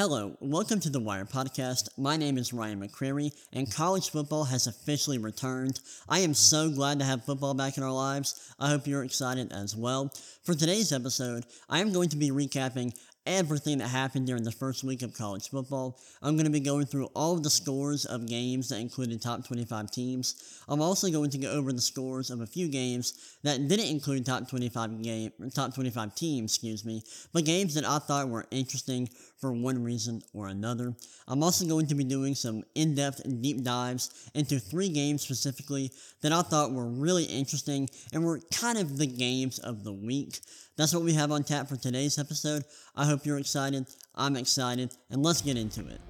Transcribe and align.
Hello, 0.00 0.34
welcome 0.40 0.80
to 0.80 0.88
the 0.88 0.98
Wire 0.98 1.26
Podcast. 1.26 1.90
My 1.98 2.16
name 2.16 2.38
is 2.38 2.54
Ryan 2.54 2.80
McCrary, 2.80 3.32
and 3.52 3.70
college 3.70 4.08
football 4.08 4.44
has 4.44 4.66
officially 4.66 5.18
returned. 5.18 5.78
I 6.08 6.20
am 6.20 6.32
so 6.32 6.70
glad 6.70 6.98
to 7.00 7.04
have 7.04 7.26
football 7.26 7.52
back 7.52 7.76
in 7.76 7.82
our 7.82 7.92
lives. 7.92 8.54
I 8.58 8.70
hope 8.70 8.86
you're 8.86 9.04
excited 9.04 9.52
as 9.52 9.76
well. 9.76 10.10
For 10.42 10.54
today's 10.54 10.90
episode, 10.90 11.44
I 11.68 11.80
am 11.80 11.92
going 11.92 12.08
to 12.08 12.16
be 12.16 12.30
recapping 12.30 12.94
everything 13.26 13.78
that 13.78 13.88
happened 13.88 14.26
during 14.26 14.42
the 14.42 14.50
first 14.50 14.82
week 14.82 15.02
of 15.02 15.14
college 15.14 15.50
football. 15.50 15.98
I'm 16.22 16.36
going 16.36 16.46
to 16.46 16.50
be 16.50 16.60
going 16.60 16.86
through 16.86 17.06
all 17.14 17.34
of 17.34 17.42
the 17.42 17.50
scores 17.50 18.06
of 18.06 18.26
games 18.26 18.70
that 18.70 18.80
included 18.80 19.20
top 19.20 19.46
25 19.46 19.90
teams. 19.90 20.62
I'm 20.68 20.80
also 20.80 21.10
going 21.10 21.30
to 21.30 21.38
go 21.38 21.50
over 21.50 21.72
the 21.72 21.80
scores 21.80 22.30
of 22.30 22.40
a 22.40 22.46
few 22.46 22.68
games 22.68 23.36
that 23.42 23.68
didn't 23.68 23.86
include 23.86 24.24
top 24.24 24.48
25 24.48 25.02
game 25.02 25.32
top 25.54 25.74
25 25.74 26.14
teams, 26.14 26.52
excuse 26.52 26.84
me, 26.84 27.02
but 27.32 27.44
games 27.44 27.74
that 27.74 27.84
I 27.84 27.98
thought 27.98 28.28
were 28.28 28.46
interesting 28.50 29.08
for 29.40 29.52
one 29.52 29.82
reason 29.82 30.22
or 30.34 30.48
another. 30.48 30.94
I'm 31.26 31.42
also 31.42 31.66
going 31.66 31.86
to 31.86 31.94
be 31.94 32.04
doing 32.04 32.34
some 32.34 32.62
in-depth 32.74 33.24
and 33.24 33.42
deep 33.42 33.62
dives 33.62 34.30
into 34.34 34.58
three 34.58 34.88
games 34.88 35.22
specifically 35.22 35.90
that 36.20 36.32
I 36.32 36.42
thought 36.42 36.72
were 36.72 36.88
really 36.88 37.24
interesting 37.24 37.88
and 38.12 38.24
were 38.24 38.40
kind 38.52 38.78
of 38.78 38.98
the 38.98 39.06
games 39.06 39.58
of 39.58 39.84
the 39.84 39.92
week. 39.92 40.40
That's 40.76 40.94
what 40.94 41.02
we 41.02 41.14
have 41.14 41.32
on 41.32 41.44
tap 41.44 41.68
for 41.68 41.76
today's 41.76 42.18
episode. 42.18 42.64
I 42.94 43.06
hope 43.06 43.24
you're 43.24 43.38
excited. 43.38 43.86
I'm 44.14 44.36
excited, 44.36 44.94
and 45.10 45.22
let's 45.22 45.42
get 45.42 45.56
into 45.56 45.86
it. 45.86 46.00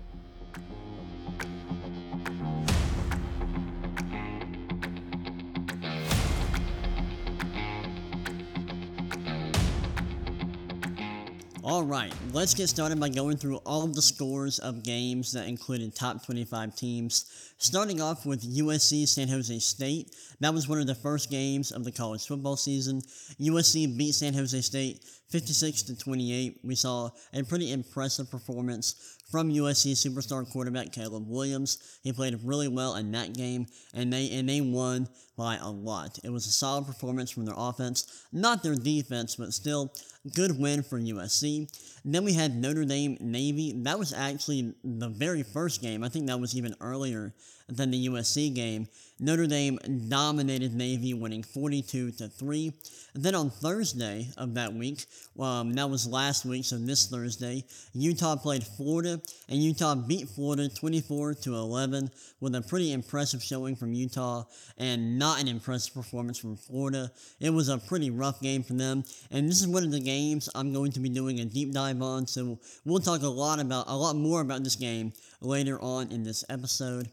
Alright, 11.70 12.12
let's 12.32 12.52
get 12.52 12.66
started 12.66 12.98
by 12.98 13.10
going 13.10 13.36
through 13.36 13.58
all 13.58 13.84
of 13.84 13.94
the 13.94 14.02
scores 14.02 14.58
of 14.58 14.82
games 14.82 15.30
that 15.34 15.46
included 15.46 15.94
top 15.94 16.26
25 16.26 16.74
teams. 16.74 17.54
Starting 17.58 18.00
off 18.00 18.26
with 18.26 18.42
USC 18.42 19.06
San 19.06 19.28
Jose 19.28 19.56
State. 19.60 20.16
That 20.40 20.52
was 20.52 20.66
one 20.66 20.80
of 20.80 20.88
the 20.88 20.96
first 20.96 21.30
games 21.30 21.70
of 21.70 21.84
the 21.84 21.92
college 21.92 22.26
football 22.26 22.56
season. 22.56 23.02
USC 23.40 23.96
beat 23.96 24.16
San 24.16 24.34
Jose 24.34 24.60
State 24.62 25.04
56 25.30 25.82
to 25.82 25.96
28. 25.96 26.60
We 26.64 26.74
saw 26.74 27.10
a 27.32 27.42
pretty 27.42 27.72
impressive 27.72 28.30
performance 28.30 29.16
from 29.30 29.52
USC 29.52 29.92
superstar 29.92 30.48
quarterback 30.48 30.92
Caleb 30.92 31.28
Williams. 31.28 31.98
He 32.02 32.12
played 32.12 32.38
really 32.42 32.68
well 32.68 32.96
in 32.96 33.12
that 33.12 33.32
game, 33.32 33.66
and 33.94 34.12
they 34.12 34.30
and 34.32 34.48
they 34.48 34.60
won 34.60 35.08
by 35.36 35.56
a 35.56 35.70
lot. 35.70 36.18
It 36.24 36.30
was 36.30 36.46
a 36.46 36.50
solid 36.50 36.86
performance 36.86 37.30
from 37.30 37.44
their 37.44 37.54
offense, 37.56 38.26
not 38.32 38.62
their 38.62 38.74
defense, 38.74 39.36
but 39.36 39.52
still 39.54 39.92
good 40.34 40.58
win 40.58 40.82
for 40.82 41.00
USC. 41.00 41.66
then 42.04 42.24
we 42.24 42.34
had 42.34 42.56
Notre 42.56 42.84
Dame 42.84 43.16
Navy. 43.20 43.72
That 43.84 43.98
was 43.98 44.12
actually 44.12 44.74
the 44.84 45.08
very 45.08 45.42
first 45.42 45.80
game. 45.80 46.04
I 46.04 46.08
think 46.08 46.26
that 46.26 46.40
was 46.40 46.56
even 46.56 46.74
earlier 46.80 47.32
than 47.70 47.90
the 47.90 48.08
USC 48.08 48.54
game. 48.54 48.88
Notre 49.22 49.46
Dame 49.46 49.78
dominated 50.08 50.74
Navy, 50.74 51.12
winning 51.12 51.42
42 51.42 52.12
to 52.12 52.28
3. 52.28 52.72
And 53.14 53.22
then 53.22 53.34
on 53.34 53.50
Thursday 53.50 54.28
of 54.38 54.54
that 54.54 54.72
week, 54.72 55.04
um, 55.38 55.74
that 55.74 55.90
was 55.90 56.06
last 56.06 56.46
week, 56.46 56.64
so 56.64 56.78
this 56.78 57.06
Thursday, 57.06 57.64
Utah 57.92 58.36
played 58.36 58.64
Florida, 58.64 59.20
and 59.48 59.62
Utah 59.62 59.94
beat 59.94 60.28
Florida 60.28 60.68
24 60.68 61.34
to 61.34 61.54
11 61.54 62.10
with 62.40 62.54
a 62.54 62.62
pretty 62.62 62.92
impressive 62.92 63.42
showing 63.42 63.76
from 63.76 63.92
Utah 63.92 64.44
and 64.78 65.18
not 65.18 65.40
an 65.40 65.48
impressive 65.48 65.92
performance 65.92 66.38
from 66.38 66.56
Florida. 66.56 67.10
It 67.40 67.50
was 67.50 67.68
a 67.68 67.76
pretty 67.76 68.10
rough 68.10 68.40
game 68.40 68.62
for 68.62 68.72
them, 68.74 69.04
and 69.30 69.48
this 69.48 69.60
is 69.60 69.66
one 69.66 69.84
of 69.84 69.92
the 69.92 70.00
games 70.00 70.48
I'm 70.54 70.72
going 70.72 70.92
to 70.92 71.00
be 71.00 71.10
doing 71.10 71.40
a 71.40 71.44
deep 71.44 71.72
dive 71.72 72.00
on, 72.00 72.26
so 72.26 72.58
we'll 72.86 73.00
talk 73.00 73.22
a 73.22 73.28
lot 73.28 73.60
about 73.60 73.84
a 73.88 73.96
lot 73.96 74.16
more 74.16 74.40
about 74.40 74.64
this 74.64 74.76
game 74.76 75.12
later 75.42 75.78
on 75.80 76.10
in 76.10 76.22
this 76.22 76.44
episode. 76.48 77.10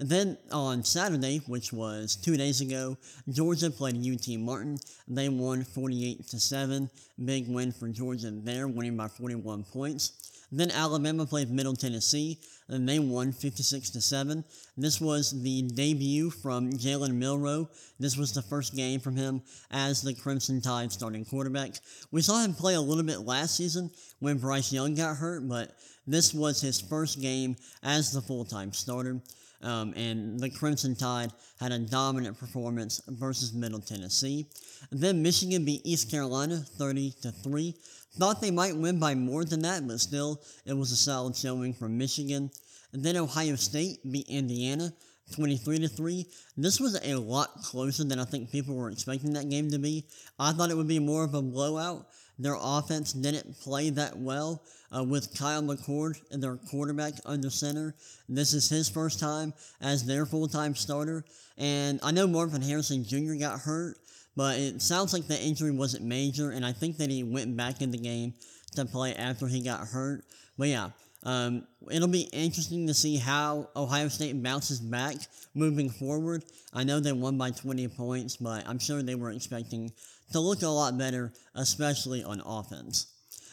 Then 0.00 0.38
on 0.52 0.84
Saturday, 0.84 1.38
which 1.46 1.72
was 1.72 2.14
two 2.14 2.36
days 2.36 2.60
ago, 2.60 2.96
Georgia 3.28 3.68
played 3.68 3.96
UT 3.96 4.38
Martin. 4.38 4.78
They 5.08 5.28
won 5.28 5.64
48 5.64 6.28
to 6.28 6.38
7. 6.38 6.88
Big 7.24 7.48
win 7.48 7.72
for 7.72 7.88
Georgia 7.88 8.30
there, 8.30 8.68
winning 8.68 8.96
by 8.96 9.08
41 9.08 9.64
points. 9.64 10.12
Then 10.50 10.70
Alabama 10.70 11.26
played 11.26 11.50
Middle 11.50 11.76
Tennessee, 11.76 12.38
and 12.68 12.88
they 12.88 12.98
won 12.98 13.32
56 13.32 13.90
to 13.90 14.00
7. 14.00 14.44
This 14.76 15.00
was 15.00 15.42
the 15.42 15.62
debut 15.62 16.30
from 16.30 16.72
Jalen 16.72 17.14
Milroe. 17.14 17.68
This 17.98 18.16
was 18.16 18.32
the 18.32 18.40
first 18.42 18.74
game 18.74 19.00
from 19.00 19.16
him 19.16 19.42
as 19.70 20.00
the 20.00 20.14
Crimson 20.14 20.60
Tide 20.60 20.92
starting 20.92 21.24
quarterback. 21.24 21.72
We 22.12 22.22
saw 22.22 22.42
him 22.42 22.54
play 22.54 22.74
a 22.74 22.80
little 22.80 23.02
bit 23.02 23.20
last 23.20 23.56
season 23.56 23.90
when 24.20 24.38
Bryce 24.38 24.72
Young 24.72 24.94
got 24.94 25.16
hurt, 25.16 25.46
but 25.46 25.76
this 26.06 26.32
was 26.32 26.60
his 26.60 26.80
first 26.80 27.20
game 27.20 27.56
as 27.82 28.12
the 28.12 28.22
full 28.22 28.44
time 28.44 28.72
starter. 28.72 29.20
Um, 29.62 29.92
and 29.96 30.38
the 30.38 30.50
Crimson 30.50 30.94
Tide 30.94 31.32
had 31.58 31.72
a 31.72 31.78
dominant 31.78 32.38
performance 32.38 33.00
versus 33.08 33.52
Middle 33.52 33.80
Tennessee. 33.80 34.46
Then 34.90 35.22
Michigan 35.22 35.64
beat 35.64 35.82
East 35.84 36.10
Carolina 36.10 36.58
30 36.78 37.14
to 37.22 37.32
3. 37.32 37.74
Thought 38.18 38.40
they 38.40 38.50
might 38.50 38.76
win 38.76 38.98
by 38.98 39.14
more 39.14 39.44
than 39.44 39.62
that, 39.62 39.86
but 39.86 40.00
still, 40.00 40.42
it 40.64 40.72
was 40.72 40.92
a 40.92 40.96
solid 40.96 41.36
showing 41.36 41.74
from 41.74 41.98
Michigan. 41.98 42.50
And 42.92 43.04
then 43.04 43.16
Ohio 43.16 43.56
State 43.56 43.98
beat 44.10 44.28
Indiana 44.28 44.92
23 45.34 45.80
to 45.80 45.88
3. 45.88 46.26
This 46.56 46.80
was 46.80 46.98
a 47.04 47.14
lot 47.16 47.62
closer 47.62 48.04
than 48.04 48.18
I 48.18 48.24
think 48.24 48.50
people 48.50 48.74
were 48.74 48.90
expecting 48.90 49.32
that 49.34 49.50
game 49.50 49.70
to 49.70 49.78
be. 49.78 50.06
I 50.38 50.52
thought 50.52 50.70
it 50.70 50.76
would 50.76 50.88
be 50.88 50.98
more 50.98 51.24
of 51.24 51.34
a 51.34 51.42
blowout. 51.42 52.06
Their 52.38 52.56
offense 52.60 53.12
didn't 53.12 53.58
play 53.60 53.90
that 53.90 54.16
well 54.16 54.62
uh, 54.96 55.04
with 55.04 55.36
Kyle 55.36 55.62
McCord, 55.62 56.18
their 56.30 56.56
quarterback, 56.56 57.14
under 57.24 57.50
center. 57.50 57.94
This 58.28 58.52
is 58.52 58.68
his 58.68 58.88
first 58.88 59.20
time 59.20 59.52
as 59.80 60.04
their 60.04 60.24
full 60.24 60.48
time 60.48 60.74
starter. 60.74 61.24
And 61.56 61.98
I 62.02 62.12
know 62.12 62.26
Marvin 62.26 62.62
Harrison 62.62 63.04
Jr. 63.04 63.34
got 63.34 63.60
hurt, 63.60 63.96
but 64.36 64.58
it 64.58 64.80
sounds 64.80 65.12
like 65.12 65.26
the 65.26 65.40
injury 65.40 65.72
wasn't 65.72 66.04
major, 66.04 66.52
and 66.52 66.64
I 66.64 66.72
think 66.72 66.96
that 66.98 67.10
he 67.10 67.24
went 67.24 67.56
back 67.56 67.82
in 67.82 67.90
the 67.90 67.98
game 67.98 68.34
to 68.76 68.84
play 68.84 69.14
after 69.16 69.48
he 69.48 69.60
got 69.60 69.80
hurt. 69.88 70.24
But 70.56 70.68
yeah, 70.68 70.90
um, 71.24 71.66
it'll 71.90 72.08
be 72.08 72.28
interesting 72.32 72.86
to 72.86 72.94
see 72.94 73.16
how 73.16 73.68
Ohio 73.74 74.08
State 74.08 74.40
bounces 74.42 74.78
back 74.78 75.16
moving 75.54 75.90
forward. 75.90 76.44
I 76.72 76.84
know 76.84 77.00
they 77.00 77.12
won 77.12 77.36
by 77.36 77.50
20 77.50 77.88
points, 77.88 78.36
but 78.36 78.66
I'm 78.68 78.78
sure 78.78 79.02
they 79.02 79.16
were 79.16 79.30
expecting 79.30 79.92
to 80.32 80.40
look 80.40 80.62
a 80.62 80.68
lot 80.68 80.98
better, 80.98 81.32
especially 81.54 82.22
on 82.22 82.42
offense. 82.44 83.06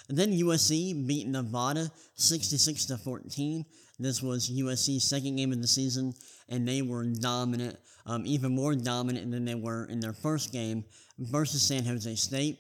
Then 0.07 0.31
USC 0.31 1.07
beat 1.07 1.27
Nevada 1.27 1.91
66 2.15 2.85
to 2.85 2.97
14. 2.97 3.65
This 3.97 4.21
was 4.21 4.49
USC's 4.49 5.03
second 5.03 5.37
game 5.37 5.51
of 5.51 5.61
the 5.61 5.67
season, 5.67 6.13
and 6.49 6.67
they 6.67 6.81
were 6.81 7.05
dominant, 7.05 7.77
um, 8.05 8.23
even 8.25 8.53
more 8.53 8.75
dominant 8.75 9.31
than 9.31 9.45
they 9.45 9.55
were 9.55 9.85
in 9.85 9.99
their 9.99 10.13
first 10.13 10.51
game 10.51 10.83
versus 11.17 11.63
San 11.63 11.85
Jose 11.85 12.15
State. 12.15 12.59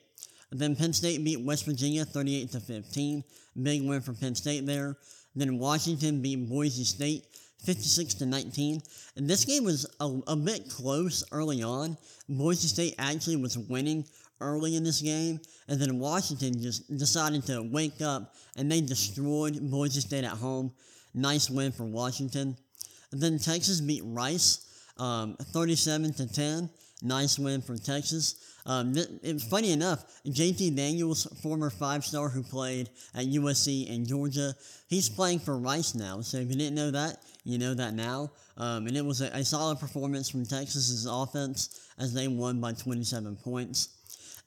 Then 0.51 0.75
Penn 0.75 0.93
State 0.93 1.23
beat 1.23 1.41
West 1.41 1.65
Virginia 1.65 2.05
38 2.05 2.51
to 2.51 2.59
15. 2.59 3.23
Big 3.61 3.87
win 3.87 4.01
for 4.01 4.13
Penn 4.13 4.35
State 4.35 4.65
there. 4.65 4.97
Then 5.35 5.59
Washington 5.59 6.21
beat 6.21 6.47
Boise 6.47 6.85
State 6.85 7.25
56 7.65 8.13
to 8.15 8.25
19. 8.25 8.81
And 9.15 9.29
this 9.29 9.45
game 9.45 9.63
was 9.63 9.85
a, 9.99 10.19
a 10.27 10.35
bit 10.35 10.69
close 10.69 11.23
early 11.31 11.63
on. 11.63 11.97
Boise 12.29 12.67
State 12.67 12.95
actually 12.97 13.37
was 13.37 13.57
winning 13.57 14.05
early 14.41 14.75
in 14.75 14.83
this 14.83 15.01
game, 15.01 15.39
and 15.67 15.79
then 15.79 15.97
Washington 15.99 16.61
just 16.61 16.95
decided 16.97 17.45
to 17.45 17.61
wake 17.71 18.01
up 18.01 18.35
and 18.57 18.71
they 18.71 18.81
destroyed 18.81 19.57
Boise 19.71 20.01
State 20.01 20.23
at 20.23 20.31
home. 20.31 20.73
Nice 21.13 21.49
win 21.49 21.71
for 21.71 21.85
Washington. 21.85 22.57
And 23.11 23.21
then 23.21 23.39
Texas 23.39 23.79
beat 23.79 24.03
Rice 24.05 24.65
um, 24.97 25.35
37 25.39 26.13
to 26.13 26.33
10. 26.33 26.69
Nice 27.01 27.37
win 27.37 27.61
for 27.61 27.77
Texas. 27.77 28.35
Um, 28.65 28.93
th- 28.93 29.43
funny 29.43 29.71
enough, 29.71 30.05
JT 30.25 30.75
Daniels, 30.75 31.25
former 31.41 31.69
five 31.69 32.03
star 32.03 32.29
who 32.29 32.41
played 32.41 32.89
at 33.13 33.25
USC 33.25 33.93
and 33.93 34.07
Georgia, 34.07 34.53
he's 34.87 35.09
playing 35.09 35.39
for 35.39 35.57
Rice 35.57 35.93
now. 35.93 36.21
So 36.21 36.37
if 36.37 36.49
you 36.49 36.55
didn't 36.55 36.75
know 36.75 36.91
that, 36.91 37.17
you 37.43 37.57
know 37.57 37.73
that 37.73 37.93
now. 37.93 38.31
Um, 38.57 38.87
and 38.87 38.97
it 38.97 39.05
was 39.05 39.21
a, 39.21 39.27
a 39.27 39.43
solid 39.43 39.79
performance 39.79 40.29
from 40.29 40.45
Texas's 40.45 41.05
offense 41.05 41.91
as 41.99 42.13
they 42.13 42.27
won 42.27 42.59
by 42.59 42.73
27 42.73 43.35
points. 43.35 43.89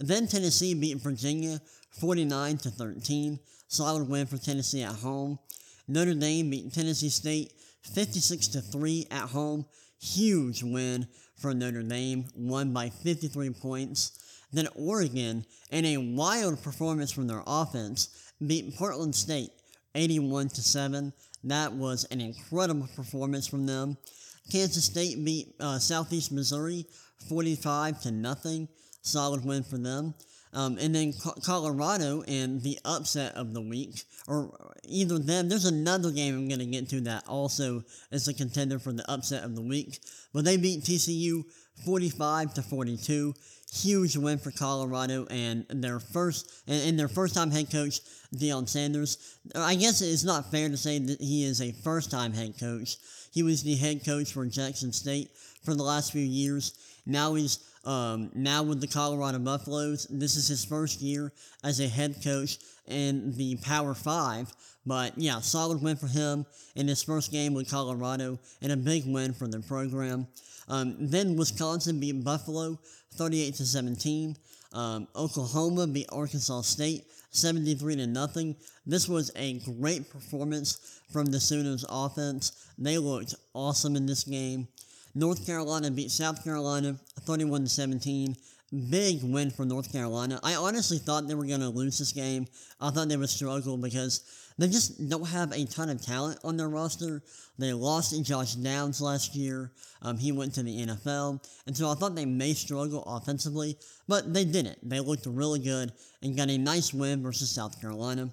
Then 0.00 0.26
Tennessee 0.26 0.74
beat 0.74 0.96
Virginia 0.98 1.60
49 2.00 2.58
to 2.58 2.70
13. 2.70 3.38
Solid 3.68 4.08
win 4.08 4.26
for 4.26 4.38
Tennessee 4.38 4.82
at 4.82 4.94
home. 4.94 5.38
Notre 5.86 6.14
Dame 6.14 6.50
beat 6.50 6.72
Tennessee 6.72 7.08
State 7.08 7.52
56 7.82 8.48
to 8.48 8.60
3 8.60 9.06
at 9.10 9.28
home. 9.28 9.66
Huge 10.00 10.62
win 10.62 11.06
for 11.38 11.54
Notre 11.54 11.82
Dame, 11.82 12.26
won 12.34 12.72
by 12.72 12.90
53 12.90 13.50
points. 13.50 14.44
Then 14.52 14.68
Oregon, 14.74 15.44
in 15.70 15.84
a 15.84 15.96
wild 15.98 16.62
performance 16.62 17.12
from 17.12 17.26
their 17.26 17.42
offense, 17.46 18.32
beat 18.44 18.76
Portland 18.76 19.14
State 19.14 19.50
81 19.94 20.48
to 20.50 20.62
7. 20.62 21.12
That 21.44 21.72
was 21.72 22.04
an 22.10 22.20
incredible 22.20 22.88
performance 22.94 23.46
from 23.46 23.66
them. 23.66 23.96
Kansas 24.50 24.84
State 24.84 25.24
beat 25.24 25.54
uh, 25.60 25.78
Southeast 25.78 26.32
Missouri 26.32 26.86
45 27.28 28.00
to 28.02 28.10
nothing. 28.10 28.68
Solid 29.02 29.44
win 29.44 29.62
for 29.62 29.78
them. 29.78 30.14
Um, 30.52 30.78
and 30.78 30.94
then 30.94 31.12
Colorado 31.44 32.22
and 32.26 32.62
the 32.62 32.78
upset 32.84 33.34
of 33.34 33.52
the 33.52 33.60
week, 33.60 34.02
or 34.26 34.72
either 34.84 35.18
them. 35.18 35.48
There's 35.48 35.66
another 35.66 36.10
game 36.10 36.34
I'm 36.34 36.48
going 36.48 36.60
to 36.60 36.66
get 36.66 36.88
to 36.90 37.00
that 37.02 37.26
also 37.28 37.84
is 38.10 38.28
a 38.28 38.34
contender 38.34 38.78
for 38.78 38.92
the 38.92 39.08
upset 39.10 39.44
of 39.44 39.54
the 39.54 39.62
week. 39.62 39.98
But 40.32 40.44
they 40.44 40.56
beat 40.56 40.84
TCU 40.84 41.44
45 41.84 42.54
to 42.54 42.62
42. 42.62 43.34
Huge 43.70 44.16
win 44.16 44.38
for 44.38 44.50
Colorado 44.50 45.26
and 45.26 45.66
their 45.68 46.00
first 46.00 46.50
and, 46.66 46.88
and 46.88 46.98
their 46.98 47.08
first 47.08 47.34
time 47.34 47.50
head 47.50 47.70
coach 47.70 48.00
Deion 48.34 48.66
Sanders. 48.66 49.38
I 49.54 49.74
guess 49.74 50.00
it's 50.00 50.24
not 50.24 50.50
fair 50.50 50.70
to 50.70 50.76
say 50.76 50.98
that 50.98 51.20
he 51.20 51.44
is 51.44 51.60
a 51.60 51.72
first 51.84 52.10
time 52.10 52.32
head 52.32 52.58
coach. 52.58 52.96
He 53.30 53.42
was 53.42 53.62
the 53.62 53.76
head 53.76 54.06
coach 54.06 54.32
for 54.32 54.46
Jackson 54.46 54.92
State 54.92 55.30
for 55.64 55.74
the 55.74 55.82
last 55.82 56.12
few 56.12 56.22
years. 56.22 56.72
Now 57.04 57.34
he's 57.34 57.58
um, 57.84 58.30
now 58.34 58.62
with 58.62 58.80
the 58.80 58.86
Colorado 58.86 59.38
Buffaloes. 59.38 60.06
This 60.10 60.36
is 60.36 60.48
his 60.48 60.64
first 60.64 61.00
year 61.00 61.32
as 61.64 61.80
a 61.80 61.88
head 61.88 62.16
coach 62.22 62.58
in 62.86 63.32
the 63.36 63.56
Power 63.56 63.94
Five. 63.94 64.52
But 64.86 65.18
yeah, 65.18 65.40
solid 65.40 65.82
win 65.82 65.96
for 65.96 66.06
him 66.06 66.46
in 66.74 66.88
his 66.88 67.02
first 67.02 67.30
game 67.30 67.52
with 67.54 67.70
Colorado 67.70 68.38
and 68.62 68.72
a 68.72 68.76
big 68.76 69.04
win 69.06 69.34
for 69.34 69.46
the 69.46 69.60
program. 69.60 70.26
Um, 70.68 70.96
then 70.98 71.36
Wisconsin 71.36 72.00
beat 72.00 72.24
Buffalo 72.24 72.78
38 73.14 73.54
to 73.54 73.66
17. 73.66 74.36
Um, 74.72 75.08
Oklahoma 75.16 75.86
beat 75.86 76.06
Arkansas 76.10 76.62
State 76.62 77.04
73 77.30 77.96
to 77.96 78.06
nothing. 78.06 78.56
This 78.86 79.08
was 79.08 79.30
a 79.36 79.58
great 79.60 80.10
performance 80.10 81.00
from 81.12 81.26
the 81.26 81.40
Sooners 81.40 81.84
offense. 81.88 82.68
They 82.78 82.98
looked 82.98 83.34
awesome 83.54 83.96
in 83.96 84.06
this 84.06 84.24
game. 84.24 84.68
North 85.18 85.44
Carolina 85.44 85.90
beat 85.90 86.12
South 86.12 86.44
Carolina 86.44 86.94
31 87.22 87.66
17. 87.66 88.36
Big 88.88 89.20
win 89.24 89.50
for 89.50 89.64
North 89.64 89.90
Carolina. 89.90 90.38
I 90.44 90.54
honestly 90.54 90.98
thought 90.98 91.26
they 91.26 91.34
were 91.34 91.46
going 91.46 91.58
to 91.58 91.70
lose 91.70 91.98
this 91.98 92.12
game. 92.12 92.46
I 92.80 92.90
thought 92.90 93.08
they 93.08 93.16
would 93.16 93.28
struggle 93.28 93.76
because 93.76 94.22
they 94.58 94.68
just 94.68 95.08
don't 95.08 95.26
have 95.26 95.50
a 95.52 95.64
ton 95.64 95.88
of 95.88 96.00
talent 96.00 96.38
on 96.44 96.56
their 96.56 96.68
roster. 96.68 97.22
They 97.58 97.72
lost 97.72 98.14
Josh 98.24 98.54
Downs 98.54 99.00
last 99.00 99.34
year. 99.34 99.72
Um, 100.02 100.18
he 100.18 100.30
went 100.30 100.54
to 100.54 100.62
the 100.62 100.86
NFL. 100.86 101.44
And 101.66 101.76
so 101.76 101.90
I 101.90 101.94
thought 101.94 102.14
they 102.14 102.26
may 102.26 102.52
struggle 102.52 103.02
offensively, 103.04 103.76
but 104.06 104.32
they 104.32 104.44
didn't. 104.44 104.88
They 104.88 105.00
looked 105.00 105.26
really 105.26 105.58
good 105.58 105.90
and 106.22 106.36
got 106.36 106.48
a 106.48 106.58
nice 106.58 106.94
win 106.94 107.24
versus 107.24 107.50
South 107.50 107.80
Carolina. 107.80 108.30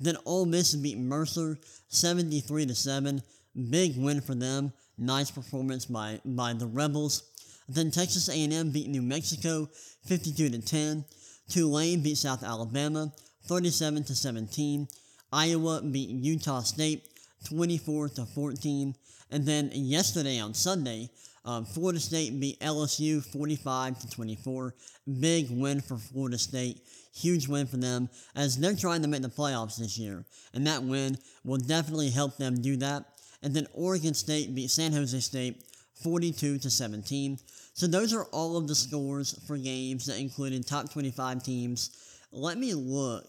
Then 0.00 0.16
Ole 0.24 0.46
Miss 0.46 0.74
beat 0.74 0.96
Mercer 0.96 1.58
73 1.88 2.66
to 2.66 2.74
7. 2.74 3.20
Big 3.68 3.98
win 3.98 4.22
for 4.22 4.34
them. 4.34 4.72
Nice 4.98 5.30
performance 5.30 5.86
by, 5.86 6.20
by 6.24 6.52
the 6.52 6.66
Rebels. 6.66 7.24
Then 7.68 7.90
Texas 7.90 8.28
A&M 8.28 8.70
beat 8.70 8.88
New 8.88 9.02
Mexico 9.02 9.68
52 10.06 10.50
to 10.50 10.58
10. 10.60 11.04
Tulane 11.48 12.02
beat 12.02 12.18
South 12.18 12.42
Alabama 12.42 13.12
37 13.46 14.04
to 14.04 14.14
17. 14.14 14.88
Iowa 15.32 15.82
beat 15.82 16.10
Utah 16.10 16.60
State 16.60 17.08
24 17.48 18.10
to 18.10 18.26
14. 18.26 18.94
And 19.30 19.46
then 19.46 19.70
yesterday 19.72 20.38
on 20.38 20.54
Sunday, 20.54 21.10
um, 21.44 21.64
Florida 21.64 21.98
State 21.98 22.38
beat 22.38 22.60
LSU 22.60 23.24
45 23.24 23.98
to 24.00 24.10
24. 24.10 24.74
Big 25.20 25.48
win 25.50 25.80
for 25.80 25.96
Florida 25.96 26.38
State. 26.38 26.80
Huge 27.14 27.48
win 27.48 27.66
for 27.66 27.78
them 27.78 28.08
as 28.36 28.56
they're 28.58 28.76
trying 28.76 29.02
to 29.02 29.08
make 29.08 29.22
the 29.22 29.28
playoffs 29.28 29.76
this 29.76 29.98
year. 29.98 30.24
And 30.54 30.66
that 30.66 30.82
win 30.82 31.18
will 31.44 31.58
definitely 31.58 32.10
help 32.10 32.36
them 32.36 32.60
do 32.60 32.76
that. 32.76 33.04
And 33.42 33.54
then 33.54 33.66
Oregon 33.74 34.14
State 34.14 34.54
beat 34.54 34.70
San 34.70 34.92
Jose 34.92 35.18
State 35.20 35.64
42 36.02 36.58
to 36.58 36.70
17. 36.70 37.38
So 37.74 37.86
those 37.86 38.12
are 38.12 38.24
all 38.26 38.56
of 38.56 38.68
the 38.68 38.74
scores 38.74 39.38
for 39.46 39.56
games 39.56 40.06
that 40.06 40.18
included 40.18 40.66
top 40.66 40.90
25 40.92 41.42
teams. 41.42 41.90
Let 42.32 42.58
me 42.58 42.74
look 42.74 43.26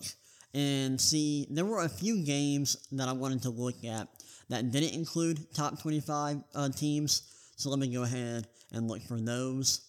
and 0.54 1.00
see. 1.00 1.48
There 1.50 1.66
were 1.66 1.84
a 1.84 1.90
few 1.90 2.24
games 2.24 2.88
that 2.92 3.08
I 3.08 3.14
wanted 3.14 3.42
to 3.44 3.50
look 3.50 3.84
at 3.84 4.08
that 4.50 4.72
didn't 4.72 4.94
include 4.94 5.54
top 5.54 5.82
25 5.82 6.38
uh, 6.54 6.70
teams. 6.70 7.24
So 7.56 7.70
let 7.70 7.80
me 7.80 7.88
go 7.88 8.04
ahead 8.04 8.48
and 8.72 8.88
look 8.88 9.02
for 9.04 9.20
those. 9.20 9.82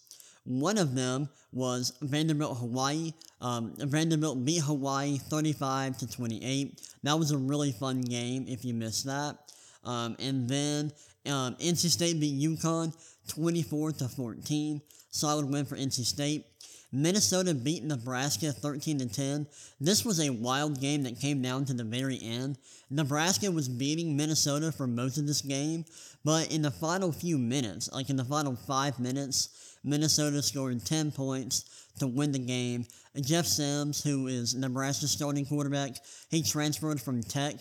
One 0.45 0.77
of 0.77 0.93
them 0.95 1.27
was 1.51 1.93
Vanderbilt 2.01 2.57
Hawaii. 2.59 3.13
Um, 3.41 3.73
Vanderbilt 3.77 4.45
beat 4.45 4.61
Hawaii 4.61 5.17
35 5.17 5.97
to 5.99 6.07
28. 6.07 6.81
That 7.03 7.17
was 7.17 7.31
a 7.31 7.37
really 7.37 7.71
fun 7.71 8.01
game 8.01 8.45
if 8.47 8.63
you 8.63 8.73
missed 8.73 9.05
that. 9.05 9.37
Um, 9.85 10.15
and 10.19 10.49
then 10.49 10.91
um, 11.27 11.55
NC 11.55 11.89
State 11.89 12.19
beat 12.19 12.41
UConn 12.41 12.95
24 13.27 13.91
to 13.93 14.07
14. 14.07 14.81
Solid 15.09 15.45
win 15.49 15.65
for 15.65 15.75
NC 15.75 16.05
State. 16.05 16.45
Minnesota 16.91 17.53
beat 17.53 17.83
Nebraska 17.83 18.51
13 18.51 18.99
to 18.99 19.05
10. 19.07 19.47
This 19.81 20.05
was 20.05 20.19
a 20.19 20.29
wild 20.29 20.79
game 20.79 21.03
that 21.03 21.19
came 21.19 21.41
down 21.41 21.65
to 21.65 21.73
the 21.73 21.83
very 21.83 22.19
end. 22.21 22.57
Nebraska 22.89 23.51
was 23.51 23.67
beating 23.67 24.15
Minnesota 24.15 24.71
for 24.71 24.87
most 24.87 25.17
of 25.17 25.27
this 25.27 25.41
game, 25.41 25.83
but 26.23 26.53
in 26.53 26.61
the 26.61 26.71
final 26.71 27.11
few 27.11 27.37
minutes, 27.37 27.91
like 27.91 28.09
in 28.09 28.15
the 28.15 28.23
final 28.23 28.55
five 28.55 28.99
minutes, 28.99 29.77
Minnesota 29.83 30.41
scored 30.41 30.85
10 30.85 31.11
points 31.11 31.85
to 31.99 32.07
win 32.07 32.31
the 32.31 32.39
game. 32.39 32.85
Jeff 33.21 33.45
Sims, 33.45 34.03
who 34.03 34.27
is 34.27 34.55
Nebraska's 34.55 35.11
starting 35.11 35.45
quarterback, 35.45 35.91
he 36.29 36.43
transferred 36.43 37.01
from 37.01 37.21
Tech 37.23 37.55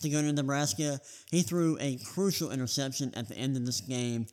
to 0.00 0.08
go 0.08 0.20
to 0.20 0.32
Nebraska. 0.32 1.00
He 1.30 1.42
threw 1.42 1.76
a 1.80 1.98
crucial 1.98 2.50
interception 2.50 3.12
at 3.14 3.28
the 3.28 3.36
end 3.36 3.56
of 3.56 3.66
this 3.66 3.80
game, 3.80 4.26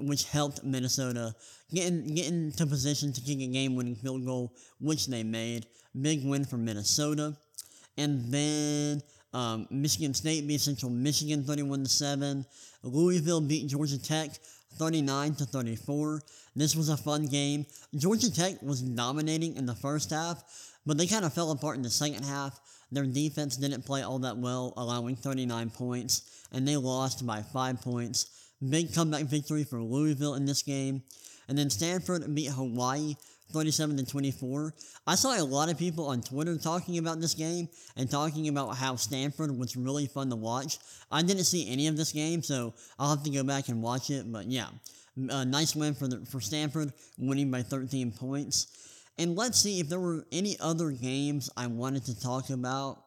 which 0.00 0.24
helped 0.24 0.64
Minnesota 0.64 1.34
get, 1.72 1.88
in, 1.88 2.14
get 2.14 2.28
into 2.28 2.66
position 2.66 3.12
to 3.12 3.20
kick 3.20 3.40
a 3.40 3.46
game 3.46 3.74
winning 3.74 3.96
field 3.96 4.24
goal, 4.24 4.52
which 4.80 5.06
they 5.06 5.22
made. 5.22 5.66
Big 6.00 6.24
win 6.24 6.44
for 6.44 6.56
Minnesota. 6.56 7.36
And 7.96 8.32
then 8.32 9.02
um, 9.32 9.66
Michigan 9.70 10.14
State 10.14 10.46
beat 10.46 10.60
Central 10.60 10.90
Michigan 10.90 11.44
31 11.44 11.86
7. 11.86 12.44
Louisville 12.82 13.40
beat 13.40 13.68
Georgia 13.68 14.02
Tech 14.02 14.30
39 14.76 15.34
to 15.36 15.44
34. 15.44 16.22
This 16.56 16.76
was 16.76 16.88
a 16.88 16.96
fun 16.96 17.26
game. 17.26 17.66
Georgia 17.96 18.32
Tech 18.32 18.60
was 18.62 18.82
dominating 18.82 19.56
in 19.56 19.66
the 19.66 19.74
first 19.74 20.10
half, 20.10 20.42
but 20.86 20.98
they 20.98 21.06
kind 21.06 21.24
of 21.24 21.32
fell 21.32 21.50
apart 21.50 21.76
in 21.76 21.82
the 21.82 21.90
second 21.90 22.24
half. 22.24 22.58
Their 22.94 23.06
defense 23.06 23.56
didn't 23.56 23.84
play 23.84 24.02
all 24.02 24.20
that 24.20 24.38
well, 24.38 24.72
allowing 24.76 25.16
39 25.16 25.70
points, 25.70 26.46
and 26.52 26.66
they 26.66 26.76
lost 26.76 27.26
by 27.26 27.42
5 27.42 27.80
points. 27.80 28.52
Big 28.66 28.94
comeback 28.94 29.24
victory 29.24 29.64
for 29.64 29.82
Louisville 29.82 30.34
in 30.34 30.46
this 30.46 30.62
game. 30.62 31.02
And 31.48 31.58
then 31.58 31.70
Stanford 31.70 32.32
beat 32.34 32.50
Hawaii 32.50 33.16
37 33.52 33.96
to 33.98 34.06
24. 34.06 34.74
I 35.06 35.14
saw 35.16 35.36
a 35.38 35.44
lot 35.44 35.70
of 35.70 35.78
people 35.78 36.06
on 36.06 36.22
Twitter 36.22 36.56
talking 36.56 36.98
about 36.98 37.20
this 37.20 37.34
game 37.34 37.68
and 37.96 38.10
talking 38.10 38.48
about 38.48 38.76
how 38.76 38.96
Stanford 38.96 39.56
was 39.56 39.76
really 39.76 40.06
fun 40.06 40.30
to 40.30 40.36
watch. 40.36 40.78
I 41.10 41.22
didn't 41.22 41.44
see 41.44 41.70
any 41.70 41.86
of 41.88 41.96
this 41.96 42.12
game, 42.12 42.42
so 42.42 42.74
I'll 42.98 43.14
have 43.14 43.24
to 43.24 43.30
go 43.30 43.42
back 43.42 43.68
and 43.68 43.82
watch 43.82 44.10
it. 44.10 44.30
But 44.30 44.46
yeah, 44.46 44.68
a 45.28 45.44
nice 45.44 45.76
win 45.76 45.94
for 45.94 46.08
the, 46.08 46.24
for 46.26 46.40
Stanford, 46.40 46.92
winning 47.18 47.50
by 47.50 47.62
13 47.62 48.12
points. 48.12 48.93
And 49.18 49.36
let's 49.36 49.58
see 49.58 49.80
if 49.80 49.88
there 49.88 50.00
were 50.00 50.26
any 50.32 50.56
other 50.60 50.90
games 50.90 51.50
I 51.56 51.66
wanted 51.68 52.04
to 52.06 52.20
talk 52.20 52.50
about. 52.50 53.02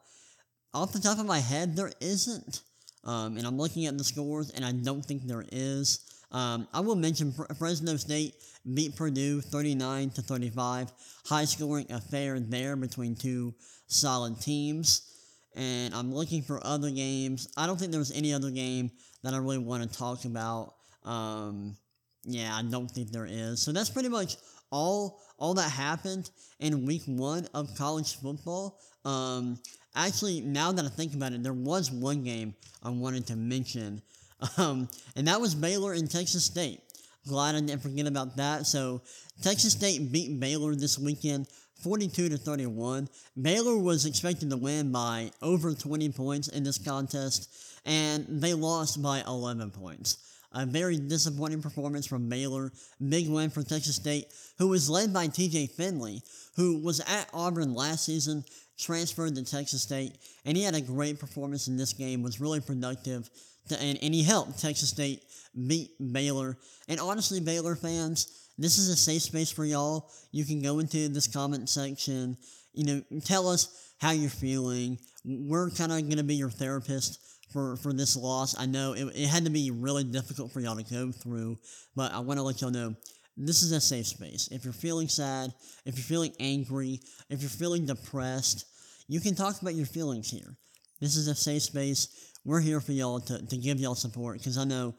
Off 0.74 0.94
the 0.94 1.00
top 1.00 1.20
of 1.20 1.26
my 1.26 1.40
head, 1.40 1.76
there 1.76 1.92
isn't. 2.00 2.62
Um, 3.04 3.38
and 3.38 3.46
I'm 3.46 3.58
looking 3.58 3.86
at 3.86 3.98
the 3.98 4.04
scores, 4.04 4.52
and 4.52 4.66
I 4.66 4.72
don't 4.72 5.04
think 5.04 5.24
there 5.24 5.46
is. 5.52 6.00
Um, 6.32 6.68
I 6.74 6.82
will 6.82 6.96
mention 6.96 7.34
Fresno 7.58 7.96
State 7.96 8.36
beat 8.74 8.96
Purdue 8.96 9.42
39 9.42 10.10
to 10.12 10.22
35. 10.22 10.92
High 11.26 11.46
scoring 11.46 11.92
affair 11.92 12.40
there 12.40 12.76
between 12.76 13.16
two 13.16 13.54
solid 13.88 14.40
teams. 14.42 15.14
And 15.56 15.94
I'm 15.94 16.14
looking 16.14 16.44
for 16.44 16.66
other 16.66 16.92
games. 16.92 17.48
I 17.58 17.66
don't 17.66 17.78
think 17.80 17.92
there 17.92 18.00
was 18.00 18.12
any 18.12 18.34
other 18.34 18.52
game 18.52 18.92
that 19.24 19.34
I 19.34 19.38
really 19.38 19.58
want 19.58 19.90
to 19.90 19.98
talk 19.98 20.26
about. 20.26 20.74
Um, 21.04 21.78
yeah, 22.24 22.56
I 22.56 22.62
don't 22.62 22.92
think 22.92 23.12
there 23.12 23.28
is. 23.28 23.62
So 23.62 23.72
that's 23.72 23.90
pretty 23.90 24.10
much 24.10 24.36
all 24.72 25.20
all 25.38 25.54
that 25.54 25.72
happened 25.72 26.30
in 26.60 26.86
week 26.86 27.04
one 27.06 27.48
of 27.54 27.76
college 27.76 28.16
football. 28.16 28.80
Um, 29.06 29.60
actually, 29.96 30.42
now 30.42 30.72
that 30.72 30.86
I 30.86 30.90
think 30.90 31.14
about 31.14 31.34
it, 31.34 31.44
there 31.44 31.54
was 31.54 31.92
one 31.92 32.24
game 32.24 32.56
I 32.84 32.90
wanted 32.90 33.28
to 33.28 33.36
mention, 33.36 34.02
um, 34.58 34.90
and 35.16 35.28
that 35.28 35.40
was 35.40 35.56
Baylor 35.56 35.94
and 35.94 36.10
Texas 36.10 36.46
State. 36.46 36.82
Glad 37.28 37.56
I 37.56 37.60
didn't 37.60 37.82
forget 37.82 38.08
about 38.08 38.38
that. 38.38 38.66
So 38.66 39.02
Texas 39.42 39.74
State 39.74 40.12
beat 40.12 40.40
Baylor 40.40 40.76
this 40.76 40.98
weekend. 40.98 41.48
42 41.84 42.30
to 42.30 42.38
31. 42.38 43.08
Baylor 43.40 43.78
was 43.78 44.06
expected 44.06 44.50
to 44.50 44.58
win 44.58 44.92
by 44.92 45.32
over 45.44 45.74
20 45.74 46.10
points 46.10 46.48
in 46.48 46.64
this 46.64 46.80
contest, 46.80 47.54
and 47.86 48.26
they 48.28 48.54
lost 48.54 49.02
by 49.02 49.22
11 49.28 49.72
points. 49.72 50.27
A 50.54 50.66
very 50.66 50.98
disappointing 50.98 51.62
performance 51.62 52.08
from 52.08 52.30
Baylor. 52.30 52.72
Big 53.10 53.30
win 53.30 53.50
for 53.50 53.64
Texas 53.64 53.96
State, 53.96 54.28
who 54.58 54.70
was 54.70 54.90
led 54.90 55.14
by 55.14 55.28
TJ 55.28 55.72
Finley, 55.72 56.22
who 56.56 56.82
was 56.82 57.00
at 57.02 57.30
Auburn 57.34 57.74
last 57.74 58.06
season, 58.06 58.44
transferred 58.78 59.36
to 59.36 59.44
Texas 59.44 59.82
State, 59.82 60.18
and 60.46 60.56
he 60.56 60.64
had 60.64 60.76
a 60.76 60.82
great 60.82 61.20
performance 61.20 61.68
in 61.68 61.78
this 61.78 61.94
game, 61.94 62.22
was 62.22 62.40
really 62.40 62.62
productive, 62.62 63.30
to, 63.70 63.82
and, 63.82 63.98
and 64.02 64.14
he 64.14 64.24
helped 64.24 64.60
Texas 64.60 64.90
State 64.90 65.24
beat 65.68 65.92
Baylor. 66.12 66.58
And 66.88 67.00
honestly, 67.00 67.40
Baylor 67.40 67.76
fans, 67.76 68.50
this 68.58 68.78
is 68.78 68.90
a 68.90 68.96
safe 68.96 69.24
space 69.24 69.52
for 69.52 69.66
y'all. 69.66 70.10
You 70.32 70.46
can 70.46 70.62
go 70.62 70.80
into 70.80 71.10
this 71.10 71.28
comment 71.28 71.70
section, 71.70 72.38
you 72.74 72.86
know, 72.86 73.20
tell 73.22 73.48
us 73.48 73.94
how 74.00 74.12
you're 74.12 74.30
feeling. 74.30 74.98
We're 75.26 75.72
kind 75.72 75.92
of 75.92 76.02
going 76.02 76.18
to 76.18 76.24
be 76.24 76.36
your 76.36 76.50
therapist 76.50 77.20
for, 77.52 77.78
for 77.78 77.94
this 77.94 78.16
loss. 78.16 78.58
I 78.58 78.66
know 78.66 78.94
it, 78.94 79.06
it 79.16 79.28
had 79.28 79.46
to 79.46 79.50
be 79.50 79.72
really 79.72 80.04
difficult 80.04 80.52
for 80.52 80.60
y'all 80.60 80.76
to 80.76 80.84
go 80.84 81.12
through, 81.12 81.58
but 81.96 82.14
I 82.14 82.20
want 82.20 82.40
to 82.40 82.44
let 82.44 82.62
y'all 82.62 82.72
know 82.72 82.96
this 83.38 83.62
is 83.62 83.72
a 83.72 83.80
safe 83.80 84.08
space. 84.08 84.50
If 84.52 84.64
you're 84.64 84.74
feeling 84.74 85.08
sad, 85.08 85.54
if 85.86 85.96
you're 85.96 86.04
feeling 86.04 86.34
angry, 86.40 87.00
if 87.30 87.42
you're 87.42 87.50
feeling 87.50 87.86
depressed, 87.86 88.66
you 89.08 89.20
can 89.20 89.36
talk 89.36 89.62
about 89.62 89.76
your 89.76 89.86
feelings 89.86 90.30
here. 90.30 90.56
This 91.00 91.16
is 91.16 91.28
a 91.28 91.36
safe 91.36 91.62
space. 91.62 92.34
We're 92.44 92.62
here 92.62 92.82
for 92.82 92.94
y'all 92.94 93.20
to, 93.22 93.46
to 93.46 93.58
give 93.58 93.80
y'all 93.80 93.96
support 93.96 94.40
because 94.40 94.58
I 94.58 94.64
know 94.64 94.96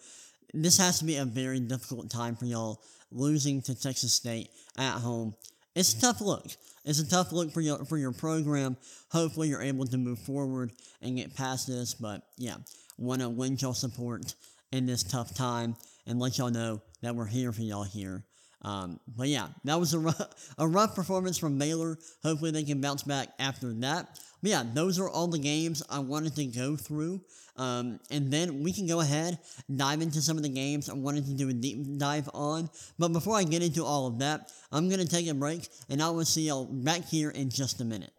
this 0.55 0.79
has 0.79 1.01
to 1.01 1.05
be 1.05 1.17
a 1.17 1.25
very 1.25 1.61
difficult 1.61 2.11
time 2.11 2.37
for 2.37 2.45
y'all 2.45 2.83
losing 3.11 3.61
to 3.63 3.75
Texas 3.75 4.15
State 4.15 4.51
at 4.79 4.99
home. 4.99 5.35
It's 5.79 5.95
a 5.95 6.01
tough 6.01 6.21
look. 6.21 6.45
It's 6.85 6.99
a 6.99 7.09
tough 7.09 7.31
look 7.31 7.53
for 7.53 7.61
your 7.61 7.85
for 7.85 7.97
your 7.97 8.11
program. 8.11 8.77
Hopefully, 9.13 9.49
you're 9.49 9.63
able 9.63 9.87
to 9.87 9.97
move 9.97 10.19
forward 10.19 10.73
and 11.01 11.17
get 11.17 11.37
past 11.37 11.69
this. 11.69 11.95
But 11.95 12.23
yeah, 12.37 12.57
want 12.99 13.23
to 13.23 13.29
lend 13.29 13.63
y'all 13.63 13.75
support 13.75 14.35
in 14.73 14.87
this 14.87 15.05
tough 15.05 15.33
time 15.37 15.77
and 16.05 16.19
let 16.19 16.37
y'all 16.37 16.51
know 16.51 16.83
that 17.03 17.15
we're 17.15 17.27
here 17.27 17.53
for 17.53 17.63
y'all 17.63 17.85
here. 17.85 18.25
Um, 18.63 18.99
but 19.17 19.29
yeah, 19.29 19.49
that 19.65 19.79
was 19.79 19.95
a 19.95 19.99
rough, 19.99 20.55
a 20.59 20.67
rough 20.67 20.95
performance 20.95 21.39
from 21.39 21.59
Baylor. 21.59 21.99
Hopefully, 22.23 22.51
they 22.51 22.65
can 22.65 22.81
bounce 22.81 23.03
back 23.03 23.29
after 23.39 23.73
that. 23.75 24.21
But 24.43 24.51
yeah, 24.51 24.63
those 24.73 24.99
are 24.99 25.09
all 25.09 25.27
the 25.27 25.39
games 25.39 25.83
I 25.91 25.99
wanted 25.99 26.35
to 26.37 26.45
go 26.47 26.77
through. 26.77 27.21
Um, 27.57 27.99
and 28.11 28.31
then 28.31 28.63
we 28.63 28.73
can 28.73 28.87
go 28.87 29.01
ahead, 29.01 29.39
dive 29.75 30.01
into 30.01 30.23
some 30.23 30.37
of 30.37 30.45
the 30.45 30.49
games 30.49 30.89
I 30.89 30.95
wanted 30.95 31.27
to 31.27 31.35
do 31.35 31.49
a 31.49 31.53
deep 31.53 31.99
dive 31.99 32.31
on. 32.33 32.71
But 32.99 33.13
before 33.13 33.37
I 33.37 33.43
get 33.43 33.63
into 33.63 33.85
all 33.85 34.07
of 34.07 34.21
that, 34.21 34.53
I'm 34.71 34.89
going 34.89 35.01
to 35.01 35.09
take 35.09 35.29
a 35.29 35.35
break 35.35 35.69
and 35.89 36.01
I 36.01 36.11
will 36.11 36.25
see 36.25 36.43
y'all 36.43 36.67
back 36.67 37.05
here 37.05 37.31
in 37.31 37.51
just 37.51 37.81
a 37.81 37.85
minute. 37.85 38.13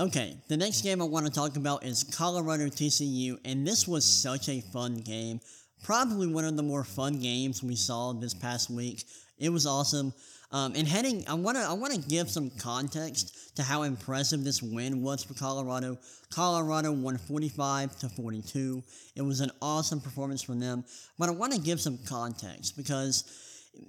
Okay, 0.00 0.36
the 0.48 0.56
next 0.56 0.82
game 0.82 1.00
I 1.00 1.04
want 1.04 1.26
to 1.26 1.32
talk 1.32 1.56
about 1.56 1.84
is 1.84 2.02
Colorado 2.02 2.66
TCU, 2.66 3.38
and 3.44 3.64
this 3.64 3.86
was 3.86 4.04
such 4.04 4.48
a 4.48 4.60
fun 4.60 4.96
game. 4.96 5.38
Probably 5.84 6.26
one 6.26 6.46
of 6.46 6.56
the 6.56 6.62
more 6.62 6.82
fun 6.82 7.20
games 7.20 7.62
we 7.62 7.76
saw 7.76 8.12
this 8.12 8.32
past 8.34 8.70
week. 8.70 9.04
It 9.38 9.50
was 9.50 9.66
awesome. 9.66 10.14
Um, 10.50 10.72
and 10.74 10.88
heading, 10.88 11.24
I 11.28 11.34
want 11.34 11.58
to 11.58 11.62
I 11.62 11.74
want 11.74 11.92
to 11.92 12.00
give 12.00 12.30
some 12.30 12.48
context 12.50 13.56
to 13.56 13.62
how 13.62 13.82
impressive 13.82 14.44
this 14.44 14.62
win 14.62 15.02
was 15.02 15.22
for 15.22 15.34
Colorado. 15.34 15.98
Colorado 16.32 16.90
won 16.90 17.18
45 17.18 17.98
to 17.98 18.08
42. 18.08 18.82
It 19.14 19.22
was 19.22 19.40
an 19.40 19.50
awesome 19.60 20.00
performance 20.00 20.42
from 20.42 20.58
them. 20.58 20.84
But 21.18 21.28
I 21.28 21.32
want 21.32 21.52
to 21.52 21.60
give 21.60 21.80
some 21.80 21.98
context 22.06 22.76
because 22.76 23.24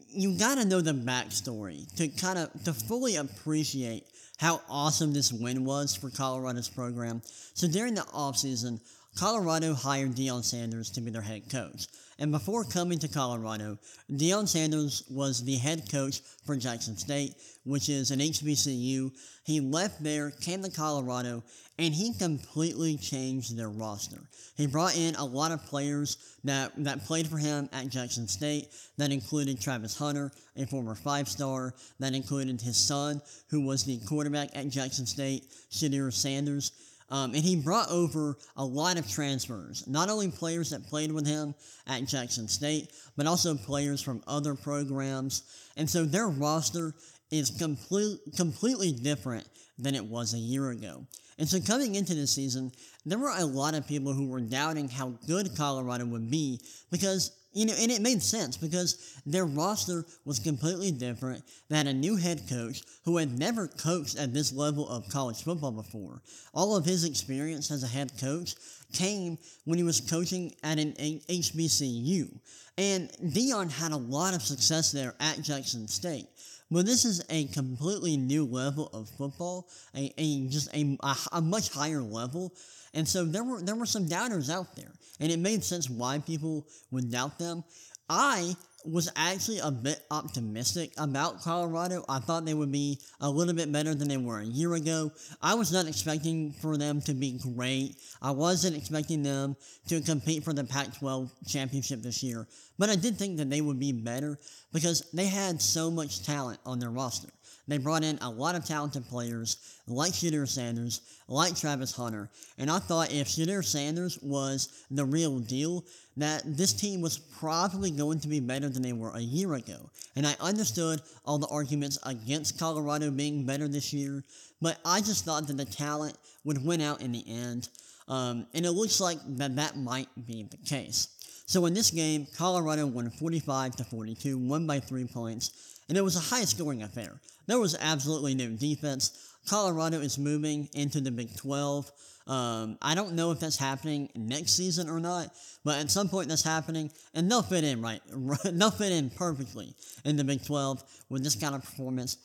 you 0.10 0.38
got 0.38 0.56
to 0.56 0.66
know 0.66 0.82
the 0.82 0.94
backstory 0.94 1.94
to 1.96 2.08
kind 2.10 2.40
of 2.40 2.64
to 2.66 2.74
fully 2.74 3.16
appreciate 3.16 4.04
how 4.38 4.62
awesome 4.68 5.14
this 5.14 5.32
win 5.32 5.64
was 5.64 5.96
for 5.96 6.10
Colorado's 6.10 6.68
program. 6.68 7.22
So 7.54 7.68
during 7.68 7.94
the 7.94 8.02
offseason, 8.02 8.82
Colorado 9.16 9.74
hired 9.74 10.12
Deion 10.12 10.44
Sanders 10.44 10.90
to 10.92 11.02
be 11.02 11.10
their 11.10 11.22
head 11.22 11.50
coach. 11.50 11.88
And 12.20 12.32
before 12.32 12.64
coming 12.64 13.00
to 13.00 13.08
Colorado, 13.08 13.78
Deion 14.12 14.48
Sanders 14.48 15.04
was 15.10 15.44
the 15.44 15.56
head 15.56 15.90
coach 15.90 16.22
for 16.46 16.56
Jackson 16.56 16.98
State, 16.98 17.36
which 17.64 17.90
is 17.90 18.12
an 18.12 18.20
HBCU. 18.20 19.12
He 19.44 19.60
left 19.60 20.04
there, 20.04 20.32
came 20.32 20.64
to 20.64 20.70
Colorado, 20.70 21.44
and 21.78 21.94
he 21.94 22.14
completely 22.14 22.98
changed 22.98 23.58
their 23.58 23.70
roster. 23.70 24.22
He 24.56 24.66
brought 24.66 24.98
in 24.98 25.16
a 25.16 25.26
lot 25.26 25.52
of 25.52 25.66
players 25.66 26.18
that, 26.44 26.72
that 26.84 27.06
played 27.06 27.28
for 27.28 27.38
him 27.38 27.70
at 27.74 27.90
Jackson 27.90 28.28
State. 28.28 28.68
That 28.98 29.12
included 29.12 29.60
Travis 29.60 29.98
Hunter, 29.98 30.32
a 30.56 30.66
former 30.66 30.96
five 30.96 31.28
star. 31.28 31.74
That 32.00 32.16
included 32.16 32.62
his 32.62 32.78
son, 32.78 33.22
who 33.50 33.66
was 33.66 33.84
the 33.84 33.98
quarterback 34.08 34.50
at 34.56 34.70
Jackson 34.70 35.06
State, 35.06 35.46
Shedeur 35.70 36.14
Sanders. 36.14 36.72
Um, 37.10 37.36
and 37.36 37.44
he 37.44 37.56
brought 37.56 37.90
over 37.90 38.38
a 38.56 38.66
lot 38.66 38.98
of 38.98 39.08
transfers, 39.08 39.86
not 39.88 40.10
only 40.10 40.32
players 40.32 40.72
that 40.72 40.88
played 40.88 41.12
with 41.12 41.28
him 41.28 41.54
at 41.88 42.06
Jackson 42.06 42.48
State, 42.48 42.92
but 43.16 43.28
also 43.28 43.56
players 43.56 44.02
from 44.02 44.24
other 44.28 44.56
programs. 44.56 45.44
And 45.78 45.88
so 45.90 46.04
their 46.04 46.28
roster 46.28 46.96
is 47.30 47.52
complete, 47.52 48.20
completely 48.36 48.92
different 48.92 49.48
than 49.78 49.94
it 49.94 50.06
was 50.06 50.34
a 50.34 50.40
year 50.40 50.72
ago. 50.72 51.06
And 51.38 51.48
so 51.48 51.60
coming 51.60 51.96
into 51.96 52.16
this 52.16 52.34
season, 52.34 52.72
there 53.06 53.20
were 53.20 53.34
a 53.36 53.46
lot 53.46 53.76
of 53.76 53.88
people 53.88 54.14
who 54.14 54.28
were 54.28 54.42
doubting 54.42 54.88
how 54.88 55.10
good 55.28 55.56
Colorado 55.56 56.06
would 56.06 56.32
be 56.32 56.62
because 56.92 57.32
you 57.56 57.66
know, 57.66 57.74
and 57.80 57.90
it 57.90 58.02
made 58.02 58.22
sense 58.22 58.58
because 58.58 59.20
their 59.26 59.46
roster 59.46 60.06
was 60.26 60.40
completely 60.40 60.92
different. 60.92 61.42
They 61.70 61.78
had 61.78 61.88
a 61.88 61.94
new 61.94 62.18
head 62.18 62.42
coach 62.50 62.84
who 63.06 63.18
had 63.18 63.40
never 63.40 63.68
coached 63.68 64.18
at 64.18 64.34
this 64.34 64.52
level 64.52 64.88
of 64.90 65.08
college 65.10 65.42
football 65.42 65.72
before. 65.72 66.22
All 66.54 66.76
of 66.76 66.86
his 66.86 67.06
experience 67.06 67.72
as 67.72 67.84
a 67.84 67.88
head 67.88 68.12
coach 68.20 68.56
came 68.92 69.38
when 69.64 69.78
he 69.78 69.84
was 69.84 70.02
coaching 70.02 70.54
at 70.64 70.80
an 70.80 70.94
HBCU. 70.94 72.40
And 72.78 73.10
Deion 73.24 73.72
had 73.72 73.94
a 73.94 73.98
lot 73.98 74.34
of 74.34 74.42
success 74.42 74.92
there 74.92 75.16
at 75.22 75.42
Jackson 75.42 75.88
State. 75.88 76.28
But 76.72 76.86
this 76.86 77.06
is 77.06 77.24
a 77.30 77.46
completely 77.46 78.18
new 78.18 78.44
level 78.44 78.88
of 78.92 79.08
football, 79.08 79.70
a, 79.96 80.12
a 80.18 80.48
just 80.48 80.74
a, 80.76 80.98
a, 81.04 81.16
a 81.34 81.42
much 81.42 81.70
higher 81.70 82.02
level. 82.02 82.54
And 82.96 83.08
so 83.08 83.26
there 83.26 83.44
were 83.44 83.62
there 83.62 83.76
were 83.76 83.86
some 83.86 84.08
doubters 84.08 84.50
out 84.50 84.76
there 84.76 84.92
and 85.20 85.32
it 85.32 85.40
made 85.40 85.64
sense 85.64 85.90
why 85.90 86.20
people 86.20 86.68
would 86.92 87.12
doubt 87.12 87.38
them. 87.38 87.64
I 88.10 88.56
was 88.86 89.12
actually 89.16 89.60
a 89.60 89.72
bit 89.72 90.00
optimistic 90.12 90.92
about 90.98 91.42
Colorado. 91.42 92.06
I 92.08 92.20
thought 92.20 92.46
they 92.46 92.54
would 92.54 92.72
be 92.72 93.00
a 93.20 93.30
little 93.30 93.56
bit 93.56 93.72
better 93.72 93.96
than 93.96 94.08
they 94.08 94.18
were 94.18 94.40
a 94.40 94.46
year 94.46 94.76
ago. 94.76 95.12
I 95.42 95.56
was 95.56 95.72
not 95.72 95.88
expecting 95.88 96.54
for 96.62 96.78
them 96.78 97.02
to 97.02 97.14
be 97.14 97.40
great. 97.40 97.96
I 98.22 98.32
wasn't 98.32 98.78
expecting 98.78 99.24
them 99.24 99.56
to 99.88 100.02
compete 100.02 100.44
for 100.44 100.54
the 100.54 100.64
Pac 100.64 100.98
12 101.00 101.32
championship 101.48 102.04
this 102.04 102.22
year. 102.22 102.48
But 102.78 102.90
I 102.90 102.96
did 102.96 103.18
think 103.18 103.38
that 103.38 103.50
they 103.50 103.62
would 103.62 103.80
be 103.80 103.92
better 103.92 104.40
because 104.72 105.10
they 105.14 105.28
had 105.28 105.62
so 105.62 105.90
much 105.90 106.24
talent 106.24 106.60
on 106.66 106.78
their 106.80 106.92
roster. 106.92 107.30
They 107.68 107.78
brought 107.80 108.04
in 108.04 108.18
a 108.22 108.30
lot 108.30 108.56
of 108.56 108.64
talented 108.64 109.08
players 109.08 109.58
like 109.88 110.14
Shedeur 110.14 110.48
Sanders, 110.48 111.02
like 111.28 111.56
Travis 111.56 111.96
Hunter, 111.96 112.30
and 112.58 112.70
I 112.70 112.80
thought 112.80 113.12
if 113.12 113.28
Shedeur 113.28 113.64
Sanders 113.64 114.20
was 114.22 114.86
the 114.92 115.06
real 115.06 115.40
deal, 115.40 115.84
that 116.18 116.44
this 116.46 116.74
team 116.74 117.02
was 117.02 117.18
probably 117.18 117.92
going 117.92 118.20
to 118.20 118.28
be 118.28 118.40
better 118.40 118.70
than 118.70 118.82
they 118.82 118.94
were 118.94 119.12
a 119.12 119.20
year 119.20 119.56
ago. 119.56 119.90
And 120.16 120.26
I 120.26 120.36
understood 120.40 121.02
all 121.26 121.38
the 121.38 121.48
arguments 121.48 121.98
against 122.04 122.60
Colorado 122.60 123.12
being 123.12 123.46
better 123.46 123.68
this 123.68 123.94
year, 123.94 124.24
but 124.62 124.78
I 124.86 125.00
just 125.02 125.26
thought 125.26 125.48
that 125.48 125.58
the 125.58 125.66
talent 125.66 126.18
would 126.44 126.64
win 126.64 126.82
out 126.82 127.02
in 127.02 127.12
the 127.12 127.24
end. 127.28 127.70
Um, 128.08 128.46
and 128.54 128.66
it 128.66 128.72
looks 128.72 129.00
like 129.02 129.18
that 129.38 129.56
that 129.56 129.78
might 129.78 130.08
be 130.28 130.44
the 130.44 130.58
case. 130.58 131.10
So 131.48 131.66
in 131.66 131.74
this 131.74 131.92
game, 131.92 132.28
Colorado 132.38 132.88
won 132.88 133.10
45 133.10 133.76
to 133.78 133.84
42, 133.84 134.38
won 134.38 134.66
by 134.66 134.80
three 134.80 135.06
points, 135.06 135.80
and 135.90 135.98
it 135.98 136.02
was 136.02 136.16
a 136.16 136.20
high 136.20 136.46
scoring 136.46 136.84
affair. 136.84 137.20
There 137.48 137.60
was 137.60 137.76
absolutely 137.80 138.36
no 138.36 138.50
defense. 138.50 139.36
Colorado 139.48 140.00
is 140.00 140.18
moving 140.18 140.70
into 140.74 141.02
the 141.02 141.12
Big 141.12 141.36
12. 141.36 141.92
Um, 142.28 142.78
I 142.82 142.96
don't 142.96 143.14
know 143.14 143.32
if 143.32 143.40
that's 143.40 143.58
happening 143.58 144.10
next 144.16 144.54
season 144.54 144.90
or 144.90 145.00
not, 145.00 145.30
but 145.64 145.80
at 145.80 145.92
some 145.92 146.10
point 146.10 146.28
that's 146.28 146.44
happening, 146.44 146.92
and 147.14 147.30
they'll 147.30 147.44
fit 147.44 147.64
in 147.64 147.82
right. 147.82 148.02
they'll 148.44 148.72
fit 148.72 148.92
in 148.92 149.12
perfectly 149.12 149.76
in 150.04 150.16
the 150.16 150.24
Big 150.24 150.44
12 150.44 150.84
with 151.10 151.24
this 151.24 151.36
kind 151.36 151.54
of 151.54 151.62
performance. 151.62 152.18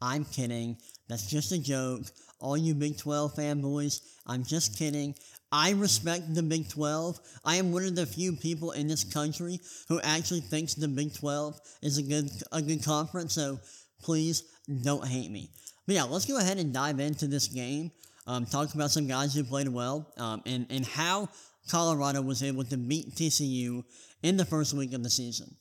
I'm 0.00 0.24
kidding. 0.24 0.76
That's 1.08 1.28
just 1.28 1.50
a 1.50 1.58
joke. 1.58 2.02
All 2.38 2.56
you 2.56 2.74
Big 2.74 2.96
12 2.96 3.34
fanboys, 3.34 4.00
I'm 4.26 4.44
just 4.44 4.78
kidding. 4.78 5.16
I 5.50 5.72
respect 5.72 6.32
the 6.34 6.42
Big 6.42 6.68
12. 6.68 7.18
I 7.44 7.56
am 7.56 7.72
one 7.72 7.84
of 7.84 7.96
the 7.96 8.06
few 8.06 8.36
people 8.36 8.72
in 8.72 8.86
this 8.86 9.02
country 9.02 9.58
who 9.88 10.00
actually 10.02 10.40
thinks 10.40 10.74
the 10.74 10.86
Big 10.86 11.14
12 11.14 11.58
is 11.82 11.98
a 11.98 12.02
good 12.02 12.30
a 12.52 12.62
good 12.62 12.84
conference. 12.84 13.34
So 13.34 13.58
please 14.02 14.44
don't 14.82 15.06
hate 15.06 15.30
me. 15.30 15.50
But 15.86 15.94
yeah, 15.96 16.04
let's 16.04 16.26
go 16.26 16.38
ahead 16.38 16.58
and 16.58 16.72
dive 16.72 17.00
into 17.00 17.26
this 17.26 17.48
game. 17.48 17.90
Um, 18.26 18.44
talk 18.44 18.74
about 18.74 18.90
some 18.90 19.06
guys 19.06 19.34
who 19.34 19.42
played 19.42 19.68
well 19.68 20.12
um, 20.18 20.42
and, 20.44 20.66
and 20.68 20.84
how 20.84 21.30
Colorado 21.70 22.20
was 22.20 22.42
able 22.42 22.64
to 22.64 22.76
beat 22.76 23.14
TCU 23.14 23.84
in 24.22 24.36
the 24.36 24.44
first 24.44 24.74
week 24.74 24.92
of 24.92 25.02
the 25.02 25.10
season. 25.10 25.54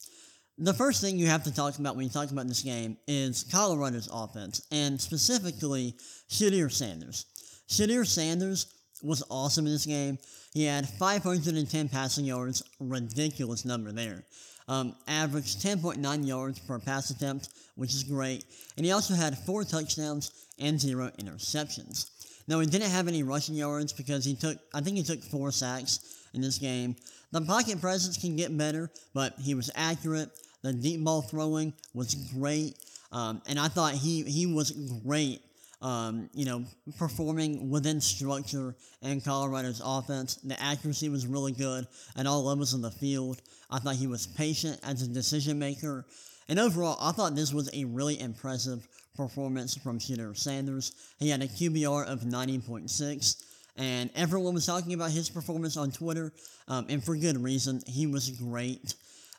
The 0.57 0.73
first 0.73 1.01
thing 1.01 1.19
you 1.19 1.27
have 1.27 1.43
to 1.43 1.53
talk 1.53 1.77
about 1.77 1.95
when 1.95 2.05
you 2.05 2.09
talk 2.09 2.31
about 2.31 2.47
this 2.47 2.63
game 2.63 2.97
is 3.07 3.43
Colorado's 3.43 4.09
offense, 4.11 4.65
and 4.71 4.99
specifically 4.99 5.95
Shedeur 6.29 6.71
Sanders. 6.71 7.25
Shedeur 7.69 8.07
Sanders 8.07 8.65
was 9.03 9.23
awesome 9.29 9.67
in 9.67 9.73
this 9.73 9.85
game. 9.85 10.17
He 10.53 10.65
had 10.65 10.89
510 10.89 11.89
passing 11.89 12.25
yards, 12.25 12.63
ridiculous 12.79 13.65
number 13.65 13.91
there. 13.91 14.25
Um, 14.67 14.95
averaged 15.07 15.61
10.9 15.61 16.27
yards 16.27 16.59
per 16.59 16.79
pass 16.79 17.09
attempt, 17.09 17.49
which 17.75 17.93
is 17.93 18.03
great. 18.03 18.45
And 18.75 18.85
he 18.85 18.91
also 18.91 19.13
had 19.13 19.37
four 19.37 19.63
touchdowns 19.63 20.31
and 20.59 20.79
zero 20.79 21.11
interceptions. 21.19 22.09
Now, 22.47 22.59
he 22.59 22.67
didn't 22.67 22.91
have 22.91 23.07
any 23.07 23.23
rushing 23.23 23.55
yards 23.55 23.91
because 23.93 24.23
he 24.23 24.35
took, 24.35 24.57
I 24.73 24.81
think 24.81 24.97
he 24.97 25.03
took 25.03 25.21
four 25.21 25.51
sacks 25.51 25.99
in 26.33 26.41
this 26.41 26.57
game. 26.57 26.95
The 27.31 27.41
pocket 27.41 27.81
presence 27.81 28.17
can 28.17 28.35
get 28.35 28.57
better, 28.57 28.89
but 29.13 29.33
he 29.37 29.53
was 29.53 29.69
accurate. 29.75 30.29
The 30.63 30.73
deep 30.73 31.03
ball 31.03 31.21
throwing 31.21 31.73
was 31.93 32.15
great. 32.15 32.75
Um, 33.11 33.41
and 33.47 33.59
I 33.59 33.67
thought 33.67 33.93
he, 33.93 34.23
he 34.23 34.45
was 34.45 34.71
great 35.05 35.41
um, 35.81 36.29
you 36.33 36.45
know, 36.45 36.63
performing 36.97 37.69
within 37.69 38.01
structure 38.01 38.75
in 39.01 39.21
Colorado's 39.21 39.81
offense. 39.83 40.35
The 40.35 40.61
accuracy 40.61 41.09
was 41.09 41.27
really 41.27 41.51
good 41.51 41.87
at 42.15 42.25
all 42.25 42.43
levels 42.43 42.73
of 42.73 42.81
the 42.81 42.91
field. 42.91 43.41
I 43.69 43.79
thought 43.79 43.95
he 43.95 44.07
was 44.07 44.27
patient 44.27 44.79
as 44.83 45.01
a 45.01 45.07
decision 45.07 45.59
maker. 45.59 46.05
And 46.49 46.59
overall, 46.59 46.97
I 47.01 47.11
thought 47.11 47.35
this 47.35 47.53
was 47.53 47.69
a 47.73 47.85
really 47.85 48.19
impressive 48.19 48.87
performance 49.15 49.75
from 49.75 49.99
Shedeur 49.99 50.37
Sanders. 50.37 50.93
He 51.19 51.29
had 51.29 51.41
a 51.41 51.47
QBR 51.47 52.05
of 52.05 52.21
90.6, 52.21 53.43
and 53.75 54.09
everyone 54.15 54.53
was 54.53 54.65
talking 54.65 54.93
about 54.93 55.11
his 55.11 55.29
performance 55.29 55.75
on 55.75 55.91
Twitter, 55.91 56.31
um, 56.67 56.85
and 56.89 57.03
for 57.03 57.17
good 57.17 57.37
reason. 57.37 57.81
He 57.85 58.07
was 58.07 58.29
great. 58.29 58.93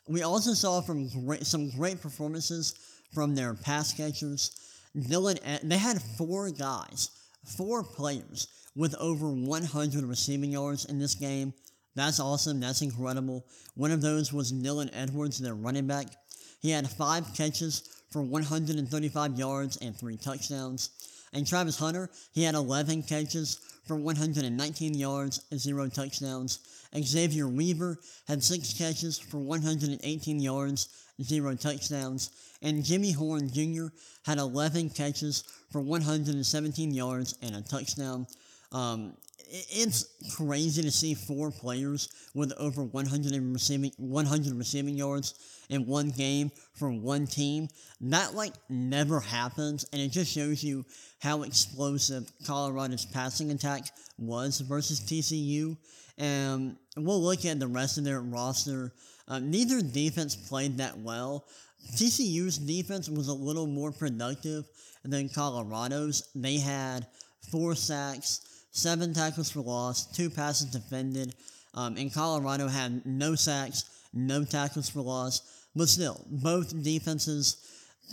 We 0.07 0.21
also 0.21 0.53
saw 0.53 0.81
from 0.81 1.07
great, 1.25 1.45
some 1.47 1.69
great 1.71 2.01
performances 2.01 2.75
from 3.13 3.33
their 3.33 3.53
pass 3.53 3.93
catchers. 3.93 4.51
Dylan, 4.97 5.39
they 5.63 5.77
had 5.77 6.01
four 6.01 6.49
guys, 6.51 7.11
four 7.57 7.83
players 7.83 8.47
with 8.75 8.95
over 8.99 9.29
100 9.29 10.03
receiving 10.03 10.51
yards 10.51 10.85
in 10.85 10.99
this 10.99 11.15
game. 11.15 11.53
That's 11.95 12.19
awesome. 12.19 12.59
That's 12.59 12.81
incredible. 12.81 13.45
One 13.75 13.91
of 13.91 14.01
those 14.01 14.31
was 14.31 14.53
Dylan 14.53 14.89
Edwards, 14.93 15.39
their 15.39 15.55
running 15.55 15.87
back. 15.87 16.07
He 16.61 16.71
had 16.71 16.89
five 16.89 17.25
catches 17.35 18.03
for 18.11 18.21
135 18.21 19.37
yards 19.37 19.77
and 19.77 19.95
three 19.95 20.17
touchdowns. 20.17 20.89
And 21.33 21.45
Travis 21.45 21.77
Hunter, 21.77 22.09
he 22.33 22.43
had 22.43 22.55
11 22.55 23.03
catches 23.03 23.59
for 23.85 23.95
119 23.95 24.93
yards 24.93 25.41
and 25.51 25.59
zero 25.59 25.87
touchdowns. 25.87 26.59
Xavier 26.97 27.47
Weaver 27.47 27.99
had 28.27 28.43
six 28.43 28.73
catches 28.73 29.19
for 29.19 29.37
118 29.37 30.39
yards, 30.39 30.87
and 31.17 31.27
zero 31.27 31.55
touchdowns 31.55 32.31
and 32.61 32.83
Jimmy 32.83 33.11
Horn 33.11 33.49
Jr. 33.49 33.87
had 34.25 34.37
11 34.37 34.89
catches 34.89 35.43
for 35.71 35.81
117 35.81 36.93
yards 36.93 37.37
and 37.41 37.55
a 37.55 37.61
touchdown. 37.61 38.27
Um, 38.71 39.13
it's 39.51 40.05
crazy 40.35 40.81
to 40.81 40.91
see 40.91 41.13
four 41.13 41.51
players 41.51 42.09
with 42.33 42.53
over 42.57 42.83
100 42.83 43.33
receiving 43.53 43.91
100 43.97 44.53
receiving 44.53 44.95
yards 44.95 45.33
in 45.69 45.85
one 45.85 46.09
game 46.11 46.51
for 46.73 46.91
one 46.91 47.25
team. 47.27 47.67
That 48.01 48.35
like 48.35 48.53
never 48.69 49.19
happens, 49.19 49.85
and 49.91 50.01
it 50.01 50.09
just 50.11 50.31
shows 50.31 50.63
you 50.63 50.85
how 51.19 51.43
explosive 51.43 52.31
Colorado's 52.45 53.05
passing 53.05 53.51
attack 53.51 53.83
was 54.17 54.59
versus 54.59 54.99
TCU. 54.99 55.77
And 56.17 56.75
we'll 56.97 57.21
look 57.21 57.45
at 57.45 57.59
the 57.59 57.67
rest 57.67 57.97
of 57.97 58.03
their 58.03 58.21
roster. 58.21 58.93
Uh, 59.27 59.39
neither 59.39 59.81
defense 59.81 60.35
played 60.35 60.77
that 60.77 60.97
well, 60.97 61.45
TCU's 61.95 62.57
defense 62.57 63.09
was 63.09 63.27
a 63.27 63.33
little 63.33 63.67
more 63.67 63.91
productive 63.91 64.65
than 65.03 65.29
Colorado's. 65.29 66.29
They 66.35 66.57
had 66.57 67.07
four 67.51 67.75
sacks, 67.75 68.41
seven 68.71 69.13
tackles 69.13 69.51
for 69.51 69.61
loss, 69.61 70.11
two 70.11 70.29
passes 70.29 70.71
defended. 70.71 71.35
Um, 71.73 71.97
and 71.97 72.13
Colorado 72.13 72.67
had 72.67 73.05
no 73.05 73.35
sacks, 73.35 73.85
no 74.13 74.43
tackles 74.43 74.89
for 74.89 75.01
loss. 75.01 75.41
But 75.75 75.87
still, 75.87 76.25
both 76.29 76.83
defenses 76.83 77.57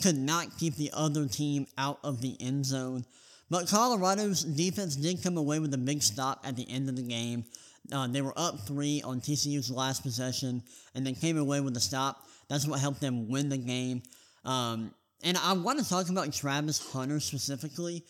could 0.02 0.16
not 0.16 0.58
keep 0.58 0.76
the 0.76 0.90
other 0.92 1.26
team 1.26 1.66
out 1.78 1.98
of 2.04 2.20
the 2.20 2.36
end 2.40 2.66
zone. 2.66 3.04
But 3.48 3.68
Colorado's 3.68 4.42
defense 4.42 4.96
did 4.96 5.22
come 5.22 5.36
away 5.36 5.58
with 5.58 5.72
a 5.72 5.78
big 5.78 6.02
stop 6.02 6.40
at 6.44 6.56
the 6.56 6.68
end 6.68 6.88
of 6.88 6.96
the 6.96 7.02
game. 7.02 7.44
Uh, 7.92 8.08
they 8.08 8.20
were 8.20 8.34
up 8.36 8.66
three 8.66 9.00
on 9.02 9.20
TCU's 9.20 9.70
last 9.70 10.02
possession 10.02 10.62
and 10.94 11.06
then 11.06 11.14
came 11.14 11.38
away 11.38 11.60
with 11.60 11.76
a 11.76 11.80
stop. 11.80 12.22
That's 12.48 12.66
what 12.66 12.80
helped 12.80 13.00
them 13.00 13.28
win 13.28 13.48
the 13.48 13.58
game. 13.58 14.02
Um, 14.44 14.92
and 15.22 15.38
I 15.38 15.52
want 15.52 15.78
to 15.78 15.88
talk 15.88 16.08
about 16.08 16.32
Travis 16.32 16.92
Hunter 16.92 17.20
specifically 17.20 18.04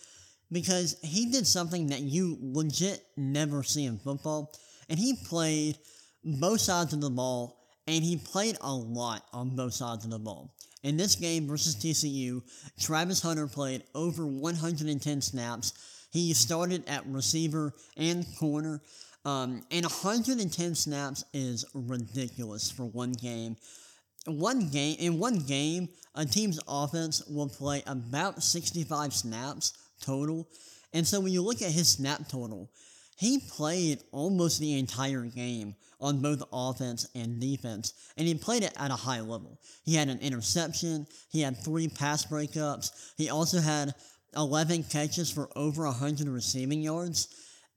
because 0.51 0.97
he 1.03 1.31
did 1.31 1.47
something 1.47 1.89
that 1.89 2.01
you 2.01 2.39
legit 2.41 3.03
never 3.17 3.63
see 3.63 3.85
in 3.85 3.99
football. 3.99 4.53
And 4.89 4.99
he 4.99 5.17
played 5.27 5.79
both 6.25 6.61
sides 6.61 6.93
of 6.93 7.01
the 7.01 7.11
ball, 7.11 7.59
and 7.87 8.05
he 8.05 8.17
played 8.17 8.57
a 8.61 8.73
lot 8.73 9.25
on 9.33 9.57
both 9.57 9.75
sides 9.75 10.05
of 10.05 10.11
the 10.11 10.19
ball. 10.19 10.55
In 10.83 10.97
this 10.97 11.17
game 11.17 11.49
versus 11.49 11.75
TCU, 11.75 12.43
Travis 12.79 13.21
Hunter 13.21 13.49
played 13.49 13.83
over 13.95 14.27
110 14.27 15.21
snaps. 15.21 15.73
He 16.11 16.33
started 16.33 16.89
at 16.89 17.07
receiver 17.07 17.73
and 17.97 18.25
corner. 18.39 18.81
Um, 19.25 19.65
and 19.73 19.85
110 19.85 20.75
snaps 20.77 21.25
is 21.33 21.65
ridiculous 21.75 22.71
for 22.71 22.85
one 22.85 23.13
game 23.13 23.57
one 24.27 24.69
game 24.69 24.97
in 24.99 25.19
one 25.19 25.39
game, 25.39 25.89
a 26.15 26.25
team's 26.25 26.61
offense 26.69 27.23
will 27.29 27.49
play 27.49 27.83
about 27.87 28.43
65 28.43 29.15
snaps 29.15 29.73
total. 30.01 30.49
And 30.93 31.07
so 31.07 31.21
when 31.21 31.33
you 31.33 31.43
look 31.43 31.63
at 31.63 31.71
his 31.71 31.89
snap 31.89 32.29
total, 32.29 32.71
he 33.17 33.39
played 33.39 34.03
almost 34.13 34.61
the 34.61 34.79
entire 34.79 35.23
game 35.23 35.75
on 36.01 36.21
both 36.21 36.43
offense 36.53 37.09
and 37.15 37.41
defense, 37.41 37.95
and 38.19 38.27
he 38.27 38.35
played 38.35 38.63
it 38.63 38.75
at 38.77 38.91
a 38.91 38.97
high 38.97 39.21
level. 39.21 39.59
He 39.85 39.95
had 39.95 40.09
an 40.09 40.19
interception, 40.21 41.07
he 41.31 41.41
had 41.41 41.57
three 41.57 41.89
pass 41.89 42.27
breakups, 42.27 42.91
he 43.17 43.31
also 43.31 43.61
had 43.61 43.95
11 44.37 44.85
catches 44.85 45.31
for 45.31 45.49
over 45.57 45.85
100 45.85 46.29
receiving 46.29 46.83
yards. 46.83 47.29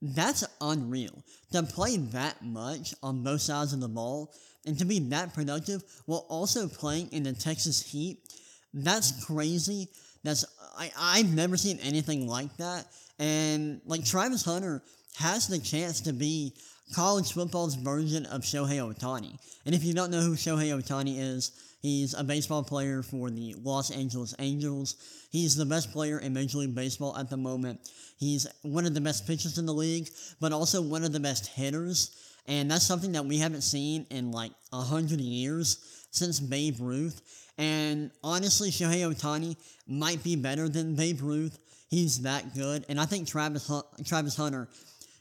That's 0.02 0.44
unreal. 0.62 1.24
To 1.52 1.64
play 1.64 1.98
that 1.98 2.44
much 2.44 2.94
on 3.02 3.24
both 3.24 3.42
sides 3.42 3.74
of 3.74 3.80
the 3.80 3.88
ball 3.88 4.34
and 4.66 4.78
to 4.80 4.86
be 4.86 5.00
that 5.00 5.34
productive 5.34 5.84
while 6.06 6.26
also 6.30 6.68
playing 6.68 7.10
in 7.12 7.24
the 7.24 7.34
Texas 7.34 7.82
Heat, 7.82 8.20
that's 8.74 9.26
crazy. 9.26 9.90
That's 10.24 10.46
I, 10.78 10.92
I've 10.98 11.34
never 11.34 11.58
seen 11.58 11.80
anything 11.82 12.28
like 12.28 12.56
that. 12.58 12.86
And 13.20 13.82
like 13.86 14.06
Travis 14.06 14.44
Hunter 14.44 14.82
has 15.18 15.48
the 15.48 15.60
chance 15.60 16.02
to 16.02 16.14
be 16.14 16.54
college 16.94 17.34
football's 17.34 17.76
version 17.76 18.26
of 18.28 18.42
Shohei 18.42 18.80
Ohtani. 18.80 19.38
And 19.66 19.76
if 19.76 19.84
you 19.84 19.94
don't 19.94 20.12
know 20.12 20.22
who 20.22 20.34
Shohei 20.34 20.74
Ohtani 20.74 21.20
is, 21.20 21.52
he's 21.82 22.14
a 22.14 22.24
baseball 22.24 22.64
player 22.64 23.04
for 23.04 23.30
the 23.30 23.56
Los 23.62 23.92
Angeles 23.92 24.34
Angels. 24.40 24.96
He's 25.32 25.56
the 25.56 25.66
best 25.66 25.92
player 25.92 26.20
in 26.20 26.34
Major 26.34 26.60
League 26.60 26.74
Baseball 26.76 27.16
at 27.18 27.30
the 27.30 27.38
moment. 27.38 27.80
He's 28.18 28.48
one 28.64 28.86
of 28.86 28.94
the 28.94 29.02
best 29.02 29.28
pitchers 29.28 29.58
in 29.58 29.66
the 29.66 29.74
league, 29.74 30.10
but 30.40 30.52
also 30.52 30.82
one 30.82 31.04
of 31.04 31.12
the 31.12 31.20
best 31.20 31.48
hitters. 31.48 32.16
And 32.48 32.72
that's 32.72 32.86
something 32.86 33.12
that 33.12 33.26
we 33.26 33.38
haven't 33.38 33.62
seen 33.62 34.08
in 34.10 34.32
like 34.32 34.52
a 34.74 34.82
hundred 34.82 35.22
years 35.22 36.08
since 36.12 36.40
Babe 36.40 36.78
Ruth. 36.80 37.22
And 37.60 38.12
honestly, 38.24 38.72
Shohei 38.72 39.06
Ohtani 39.06 39.58
might 39.86 40.24
be 40.24 40.38
better 40.38 40.70
than 40.70 40.96
Babe 40.96 41.22
Ruth. 41.22 41.60
He's 41.90 42.22
that 42.22 42.56
good. 42.56 42.86
And 42.88 43.00
I 43.00 43.06
think 43.06 43.28
Travis, 43.28 43.70
Travis 44.06 44.38
Hunter 44.38 44.70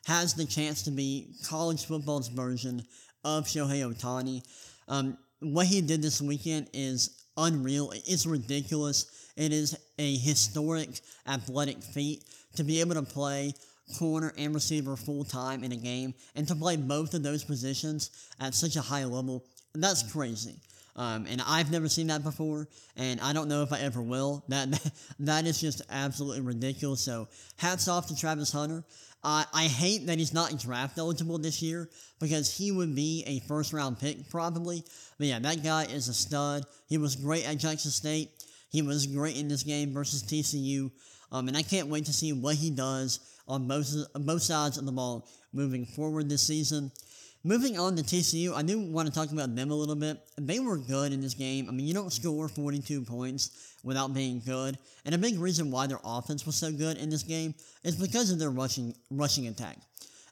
has 0.07 0.35
the 0.35 0.45
chance 0.45 0.83
to 0.85 0.93
be 0.93 1.35
college 1.49 1.85
football's 1.85 2.29
version 2.29 2.85
of 3.25 3.47
Shohei 3.47 3.93
Ohtani. 3.93 4.43
Um, 4.87 5.19
what 5.41 5.67
he 5.67 5.81
did 5.81 6.01
this 6.01 6.23
weekend 6.23 6.71
is 6.73 7.25
unreal. 7.37 7.93
It's 8.07 8.25
ridiculous. 8.25 9.31
It 9.37 9.53
is 9.53 9.77
a 9.99 10.17
historic 10.17 11.01
athletic 11.27 11.83
feat 11.83 12.23
to 12.55 12.63
be 12.63 12.81
able 12.81 12.95
to 12.95 13.03
play 13.03 13.53
corner 13.99 14.33
and 14.39 14.55
receiver 14.55 14.97
full 14.97 15.25
time 15.25 15.65
in 15.65 15.73
a 15.73 15.77
game, 15.77 16.15
and 16.37 16.47
to 16.47 16.55
play 16.55 16.77
both 16.77 17.15
of 17.15 17.23
those 17.23 17.43
positions 17.43 18.11
at 18.39 18.55
such 18.55 18.77
a 18.77 18.83
high 18.83 19.05
level, 19.05 19.45
that's 19.75 20.03
crazy. 20.13 20.61
Um, 20.97 21.27
and 21.29 21.41
I've 21.47 21.71
never 21.71 21.89
seen 21.89 22.09
that 22.09 22.25
before, 22.25 22.69
and 22.97 23.21
I 23.21 23.33
don't 23.33 23.49
know 23.49 23.63
if 23.63 23.73
I 23.73 23.79
ever 23.81 24.03
will. 24.03 24.45
That 24.49 24.69
that 25.21 25.47
is 25.47 25.61
just 25.61 25.83
absolutely 25.91 26.41
ridiculous. 26.41 27.01
So 27.01 27.29
hats 27.57 27.87
off 27.89 28.09
to 28.09 28.17
Travis 28.17 28.51
Hunter. 28.53 28.85
Uh, 29.23 29.45
I 29.53 29.65
hate 29.65 30.07
that 30.07 30.19
he's 30.19 30.33
not 30.33 30.59
draft 30.61 30.97
eligible 30.97 31.39
this 31.39 31.61
year 31.61 31.89
because 32.21 32.57
he 32.57 32.71
would 32.71 32.95
be 32.95 33.25
a 33.27 33.41
first 33.49 33.73
round 33.73 33.99
pick 33.99 34.29
probably. 34.31 34.85
But 35.19 35.27
yeah, 35.27 35.39
that 35.41 35.63
guy 35.63 35.85
is 35.85 36.09
a 36.09 36.15
stud. 36.15 36.65
He 36.89 36.99
was 36.99 37.17
great 37.17 37.49
at 37.49 37.59
Jackson 37.59 37.91
State. 37.91 38.31
He 38.71 38.83
was 38.83 39.07
great 39.07 39.37
in 39.37 39.49
this 39.49 39.63
game 39.63 39.93
versus 39.93 40.23
TCU. 40.23 40.91
Um, 41.33 41.49
and 41.49 41.57
I 41.57 41.63
can't 41.63 41.89
wait 41.89 42.07
to 42.07 42.13
see 42.13 42.33
what 42.33 42.57
he 42.57 42.71
does 42.71 43.21
on 43.47 43.67
both, 43.67 43.91
both 44.15 44.43
sides 44.43 44.79
of 44.79 44.87
the 44.87 44.93
ball 44.93 45.29
moving 45.53 45.85
forward 45.85 46.29
this 46.29 46.47
season. 46.47 46.93
Moving 47.45 47.79
on 47.79 47.95
to 47.95 48.03
TCU, 48.03 48.53
I 48.53 48.63
do 48.63 48.81
want 48.81 49.07
to 49.07 49.15
talk 49.15 49.31
about 49.31 49.55
them 49.55 49.71
a 49.71 49.75
little 49.75 49.95
bit. 49.95 50.19
They 50.39 50.59
were 50.59 50.77
good 50.77 51.13
in 51.13 51.21
this 51.21 51.35
game. 51.35 51.69
I 51.69 51.73
mean, 51.73 51.87
you 51.87 51.95
don't 51.95 52.13
score 52.13 52.49
42 52.49 53.03
points 53.03 53.77
without 53.85 54.13
being 54.13 54.43
good. 54.45 54.77
And 55.05 55.15
a 55.15 55.19
big 55.19 55.39
reason 55.39 55.71
why 55.71 55.87
their 55.87 56.01
offense 56.05 56.45
was 56.45 56.57
so 56.57 56.73
good 56.73 56.97
in 56.99 57.11
this 57.11 57.23
game 57.23 57.55
is 57.85 57.95
because 57.95 58.33
of 58.33 58.41
their 58.41 58.51
rushing 58.51 58.93
rushing 59.11 59.47
attack. 59.47 59.79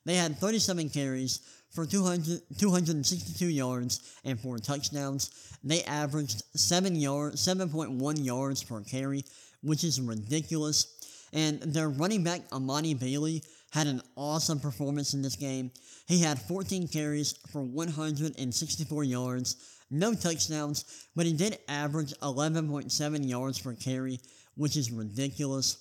They 0.05 0.17
had 0.17 0.37
37 0.39 0.89
carries 0.89 1.41
for 1.71 1.87
200, 1.87 2.43
262 2.59 3.47
yards 3.47 4.19
and 4.25 4.39
four 4.41 4.59
touchdowns. 4.59 5.31
They 5.63 5.85
averaged 5.85 6.43
7 6.55 6.97
yards, 6.97 7.47
7.1 7.47 8.25
yards 8.25 8.65
per 8.65 8.81
carry, 8.81 9.25
which 9.63 9.85
is 9.85 10.01
ridiculous. 10.01 11.29
And 11.33 11.61
their 11.61 11.89
running 11.89 12.25
back, 12.25 12.49
Emani 12.51 12.99
Bailey, 12.99 13.43
had 13.73 13.87
an 13.87 14.01
awesome 14.17 14.61
performance 14.61 15.15
in 15.15 15.23
this 15.23 15.37
game. 15.37 15.71
He 16.07 16.21
had 16.21 16.41
14 16.41 16.89
carries 16.89 17.33
for 17.53 17.63
164 17.63 19.05
yards, 19.05 19.57
no 19.91 20.15
touchdowns, 20.15 21.07
but 21.15 21.27
he 21.27 21.33
did 21.33 21.59
average 21.69 22.13
11.7 22.23 23.29
yards 23.29 23.61
per 23.61 23.75
carry, 23.75 24.21
which 24.57 24.77
is 24.77 24.91
ridiculous. 24.91 25.79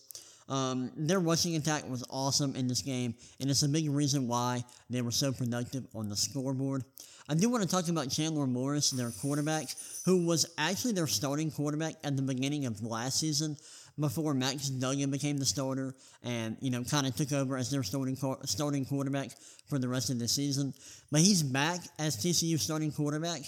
Um, 0.48 0.91
their 0.95 1.19
rushing 1.19 1.56
attack 1.56 1.89
was 1.89 2.04
awesome 2.10 2.56
in 2.56 2.67
this 2.67 2.82
game, 2.82 3.15
and 3.39 3.50
it's 3.50 3.63
a 3.63 3.69
big 3.69 3.89
reason 3.89 4.28
why 4.28 4.63
they 4.89 5.02
were 5.02 5.12
so 5.12 5.32
productive 5.32 5.86
on 5.95 6.10
the 6.10 6.15
scoreboard. 6.15 6.84
I 7.28 7.34
do 7.34 7.50
want 7.50 7.63
to 7.63 7.69
talk 7.69 7.88
about 7.88 8.12
Chandler 8.12 8.45
Morris, 8.45 8.91
their 8.91 9.10
quarterback, 9.10 9.65
who 10.06 10.28
was 10.28 10.45
actually 10.60 10.93
their 10.93 11.08
starting 11.08 11.50
quarterback 11.50 11.95
at 12.04 12.15
the 12.15 12.21
beginning 12.21 12.67
of 12.67 12.84
last 12.84 13.19
season 13.19 13.58
before 14.00 14.34
Max 14.34 14.70
Duggan 14.70 15.10
became 15.10 15.38
the 15.38 15.46
starter 15.46 15.96
and, 16.24 16.58
you 16.60 16.70
know, 16.70 16.84
kind 16.84 17.08
of 17.08 17.16
took 17.16 17.32
over 17.32 17.58
as 17.58 17.72
their 17.72 17.84
starting, 17.84 18.18
starting 18.44 18.86
quarterback 18.86 19.30
for 19.68 19.80
the 19.80 19.88
rest 19.88 20.10
of 20.10 20.20
the 20.20 20.28
season. 20.28 20.74
But 21.12 21.22
he's 21.22 21.44
back 21.44 21.80
as 22.00 22.18
TCU 22.18 22.60
starting 22.60 22.92
quarterback, 22.92 23.42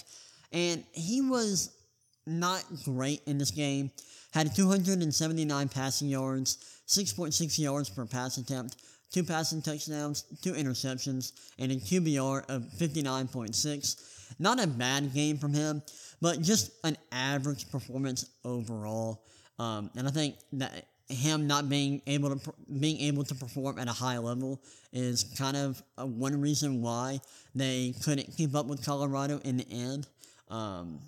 and 0.52 0.84
he 0.92 1.20
was 1.20 1.76
not 2.26 2.64
great 2.84 3.22
in 3.26 3.38
this 3.38 3.50
game. 3.50 3.90
Had 4.32 4.54
279 4.54 5.68
passing 5.68 6.08
yards, 6.08 6.58
6.6 6.86 7.58
yards 7.58 7.90
per 7.90 8.06
pass 8.06 8.38
attempt, 8.38 8.76
two 9.10 9.24
passing 9.24 9.62
touchdowns, 9.62 10.24
two 10.42 10.52
interceptions, 10.52 11.32
and 11.58 11.72
a 11.72 11.76
QBR 11.76 12.48
of 12.48 12.62
59.6. 12.78 14.34
Not 14.38 14.62
a 14.62 14.66
bad 14.66 15.14
game 15.14 15.38
from 15.38 15.54
him, 15.54 15.82
but 16.20 16.42
just 16.42 16.70
an 16.84 16.96
average 17.10 17.70
performance 17.70 18.26
overall. 18.44 19.24
Um, 19.58 19.90
and 19.96 20.06
I 20.06 20.10
think 20.10 20.36
that 20.54 20.86
him 21.08 21.46
not 21.46 21.68
being 21.68 22.02
able 22.06 22.36
to 22.36 22.54
being 22.80 23.00
able 23.00 23.24
to 23.24 23.34
perform 23.34 23.78
at 23.78 23.88
a 23.88 23.92
high 23.92 24.18
level 24.18 24.60
is 24.92 25.24
kind 25.38 25.56
of 25.56 25.82
one 25.96 26.40
reason 26.40 26.82
why 26.82 27.20
they 27.54 27.94
couldn't 28.04 28.36
keep 28.36 28.54
up 28.54 28.66
with 28.66 28.84
Colorado 28.84 29.40
in 29.44 29.56
the 29.56 29.66
end. 29.70 30.06
Um, 30.48 31.00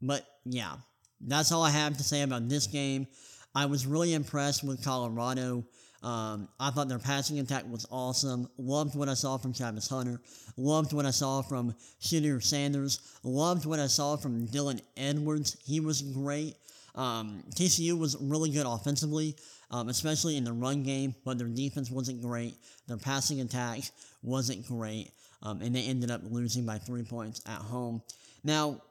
but 0.00 0.26
yeah, 0.44 0.72
that's 1.20 1.52
all 1.52 1.62
I 1.62 1.70
have 1.70 1.96
to 1.98 2.02
say 2.02 2.22
about 2.22 2.48
this 2.48 2.66
game. 2.66 3.06
I 3.54 3.66
was 3.66 3.86
really 3.86 4.14
impressed 4.14 4.64
with 4.64 4.82
Colorado. 4.82 5.64
Um, 6.02 6.48
I 6.58 6.70
thought 6.70 6.88
their 6.88 6.98
passing 6.98 7.38
attack 7.38 7.64
was 7.70 7.86
awesome. 7.90 8.48
Loved 8.58 8.96
what 8.96 9.08
I 9.08 9.14
saw 9.14 9.36
from 9.36 9.52
Travis 9.52 9.88
Hunter. 9.88 10.20
Loved 10.56 10.92
what 10.92 11.06
I 11.06 11.10
saw 11.10 11.42
from 11.42 11.74
Shedeur 12.00 12.42
Sanders. 12.42 12.98
Loved 13.22 13.66
what 13.66 13.78
I 13.78 13.86
saw 13.86 14.16
from 14.16 14.48
Dylan 14.48 14.80
Edwards. 14.96 15.56
He 15.64 15.78
was 15.78 16.02
great. 16.02 16.56
Um, 16.94 17.42
TCU 17.54 17.98
was 17.98 18.16
really 18.20 18.50
good 18.50 18.66
offensively, 18.66 19.36
um, 19.70 19.88
especially 19.88 20.36
in 20.36 20.44
the 20.44 20.52
run 20.52 20.82
game, 20.82 21.14
but 21.24 21.38
their 21.38 21.48
defense 21.48 21.90
wasn't 21.90 22.20
great. 22.20 22.56
Their 22.86 22.98
passing 22.98 23.40
attack 23.40 23.80
wasn't 24.22 24.66
great, 24.66 25.10
um, 25.42 25.62
and 25.62 25.74
they 25.74 25.84
ended 25.84 26.10
up 26.10 26.20
losing 26.24 26.66
by 26.66 26.78
three 26.78 27.02
points 27.02 27.40
at 27.46 27.58
home. 27.58 28.02
Now, 28.44 28.82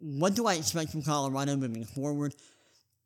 what 0.00 0.34
do 0.34 0.46
I 0.46 0.54
expect 0.54 0.90
from 0.90 1.02
Colorado 1.02 1.56
moving 1.56 1.84
forward? 1.84 2.34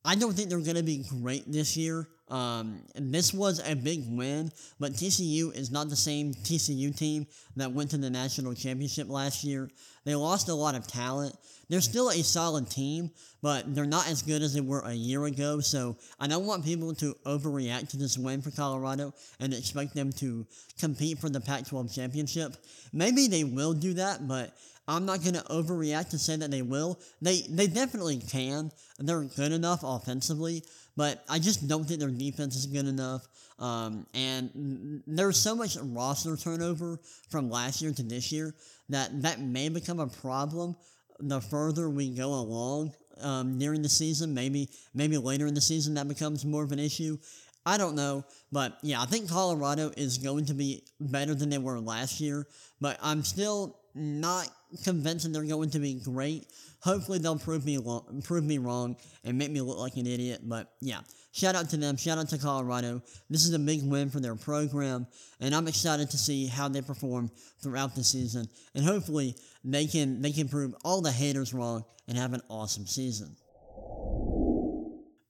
I 0.05 0.14
don't 0.14 0.35
think 0.35 0.49
they're 0.51 0.59
going 0.59 0.77
to 0.77 0.83
be 0.83 1.05
great 1.21 1.51
this 1.51 1.77
year. 1.77 2.07
Um, 2.28 2.80
this 2.94 3.34
was 3.34 3.60
a 3.68 3.74
big 3.74 4.04
win, 4.08 4.50
but 4.80 4.92
TCU 4.92 5.54
is 5.54 5.70
not 5.70 5.90
the 5.90 5.96
same 5.96 6.32
TCU 6.32 6.96
team 6.96 7.26
that 7.56 7.72
went 7.72 7.90
to 7.90 7.98
the 7.98 8.08
national 8.08 8.54
championship 8.54 9.10
last 9.10 9.44
year. 9.44 9.70
They 10.04 10.14
lost 10.14 10.48
a 10.48 10.54
lot 10.54 10.74
of 10.74 10.87
talent. 10.87 11.37
They're 11.68 11.80
still 11.80 12.10
a 12.10 12.22
solid 12.22 12.70
team, 12.70 13.10
but 13.42 13.74
they're 13.74 13.87
not 13.87 14.08
as 14.08 14.22
good 14.22 14.42
as 14.42 14.54
they 14.54 14.60
were 14.60 14.80
a 14.80 14.92
year 14.92 15.24
ago. 15.24 15.60
So 15.60 15.96
I 16.18 16.26
don't 16.26 16.46
want 16.46 16.64
people 16.64 16.94
to 16.96 17.14
overreact 17.26 17.90
to 17.90 17.96
this 17.96 18.16
win 18.16 18.40
for 18.42 18.50
Colorado 18.50 19.12
and 19.40 19.52
expect 19.52 19.94
them 19.94 20.12
to 20.14 20.46
compete 20.78 21.18
for 21.18 21.28
the 21.28 21.40
Pac 21.40 21.66
12 21.66 21.92
championship. 21.92 22.56
Maybe 22.92 23.28
they 23.28 23.44
will 23.44 23.74
do 23.74 23.94
that, 23.94 24.26
but 24.26 24.54
I'm 24.87 25.06
not 25.06 25.22
going 25.22 25.34
to 25.34 25.42
overreact 25.44 26.10
to 26.10 26.18
say 26.18 26.37
that 26.37 26.50
they 26.50 26.62
will. 26.62 27.00
They 27.22 27.42
they 27.48 27.66
definitely 27.66 28.18
can. 28.18 28.70
They're 28.98 29.22
good 29.22 29.52
enough 29.52 29.80
offensively, 29.82 30.62
but 30.96 31.24
I 31.28 31.38
just 31.38 31.66
don't 31.66 31.85
think 31.85 32.00
their 32.00 32.11
defense 32.11 32.57
is 32.57 32.66
good 32.66 32.87
enough. 32.87 33.26
Um, 33.59 34.07
and 34.14 35.02
there's 35.07 35.38
so 35.38 35.54
much 35.54 35.76
roster 35.80 36.37
turnover 36.37 37.00
from 37.30 37.50
last 37.50 37.83
year 37.83 37.92
to 37.92 38.02
this 38.02 38.33
year 38.33 38.54
that 38.88 39.22
that 39.22 39.40
may 39.40 39.68
become 39.68 40.00
a 40.00 40.07
problem 40.07 40.76
the 41.20 41.40
further 41.40 41.88
we 41.88 42.11
go 42.11 42.35
along 42.35 42.92
um, 43.20 43.59
during 43.59 43.83
the 43.83 43.88
season. 43.88 44.35
Maybe 44.35 44.68
maybe 44.92 45.16
later 45.18 45.46
in 45.46 45.54
the 45.54 45.61
season 45.61 45.94
that 45.94 46.09
becomes 46.09 46.44
more 46.44 46.64
of 46.64 46.72
an 46.72 46.78
issue. 46.78 47.18
I 47.66 47.79
don't 47.79 47.94
know, 47.94 48.24
but 48.53 48.77
yeah, 48.83 49.00
I 49.00 49.07
think 49.07 49.29
Colorado 49.29 49.90
is 49.96 50.18
going 50.18 50.46
to 50.46 50.55
be 50.55 50.85
better 51.00 51.35
than 51.35 51.48
they 51.48 51.59
were 51.59 51.81
last 51.81 52.20
year. 52.20 52.46
But 52.81 52.98
I'm 53.03 53.22
still 53.22 53.79
not 53.94 54.48
convinced 54.83 55.24
that 55.24 55.33
they're 55.33 55.44
going 55.44 55.70
to 55.70 55.79
be 55.79 55.94
great. 55.94 56.46
Hopefully, 56.81 57.18
they'll 57.18 57.38
prove 57.38 57.64
me 57.64 57.79
lo- 57.79 58.07
prove 58.22 58.44
me 58.44 58.59
wrong 58.59 58.96
and 59.24 59.38
make 59.38 59.50
me 59.50 59.62
look 59.62 59.79
like 59.79 59.96
an 59.96 60.07
idiot. 60.07 60.40
But 60.44 60.72
yeah, 60.81 61.00
shout 61.33 61.55
out 61.55 61.70
to 61.70 61.79
them. 61.79 61.96
Shout 61.96 62.18
out 62.18 62.29
to 62.29 62.38
Colorado. 62.38 63.03
This 63.31 63.46
is 63.46 63.55
a 63.55 63.59
big 63.59 63.83
win 63.83 64.11
for 64.11 64.20
their 64.20 64.35
program, 64.35 65.07
and 65.40 65.55
I'm 65.55 65.66
excited 65.66 66.11
to 66.11 66.18
see 66.18 66.46
how 66.46 66.68
they 66.68 66.83
perform 66.83 67.31
throughout 67.62 67.94
the 67.94 68.05
season. 68.05 68.46
And 68.74 68.85
hopefully, 68.85 69.37
they 69.64 69.87
can 69.87 70.20
they 70.20 70.33
can 70.33 70.48
prove 70.48 70.74
all 70.85 71.00
the 71.00 71.12
haters 71.12 71.55
wrong 71.55 71.85
and 72.09 72.18
have 72.18 72.35
an 72.35 72.42
awesome 72.50 72.87
season. 72.87 73.35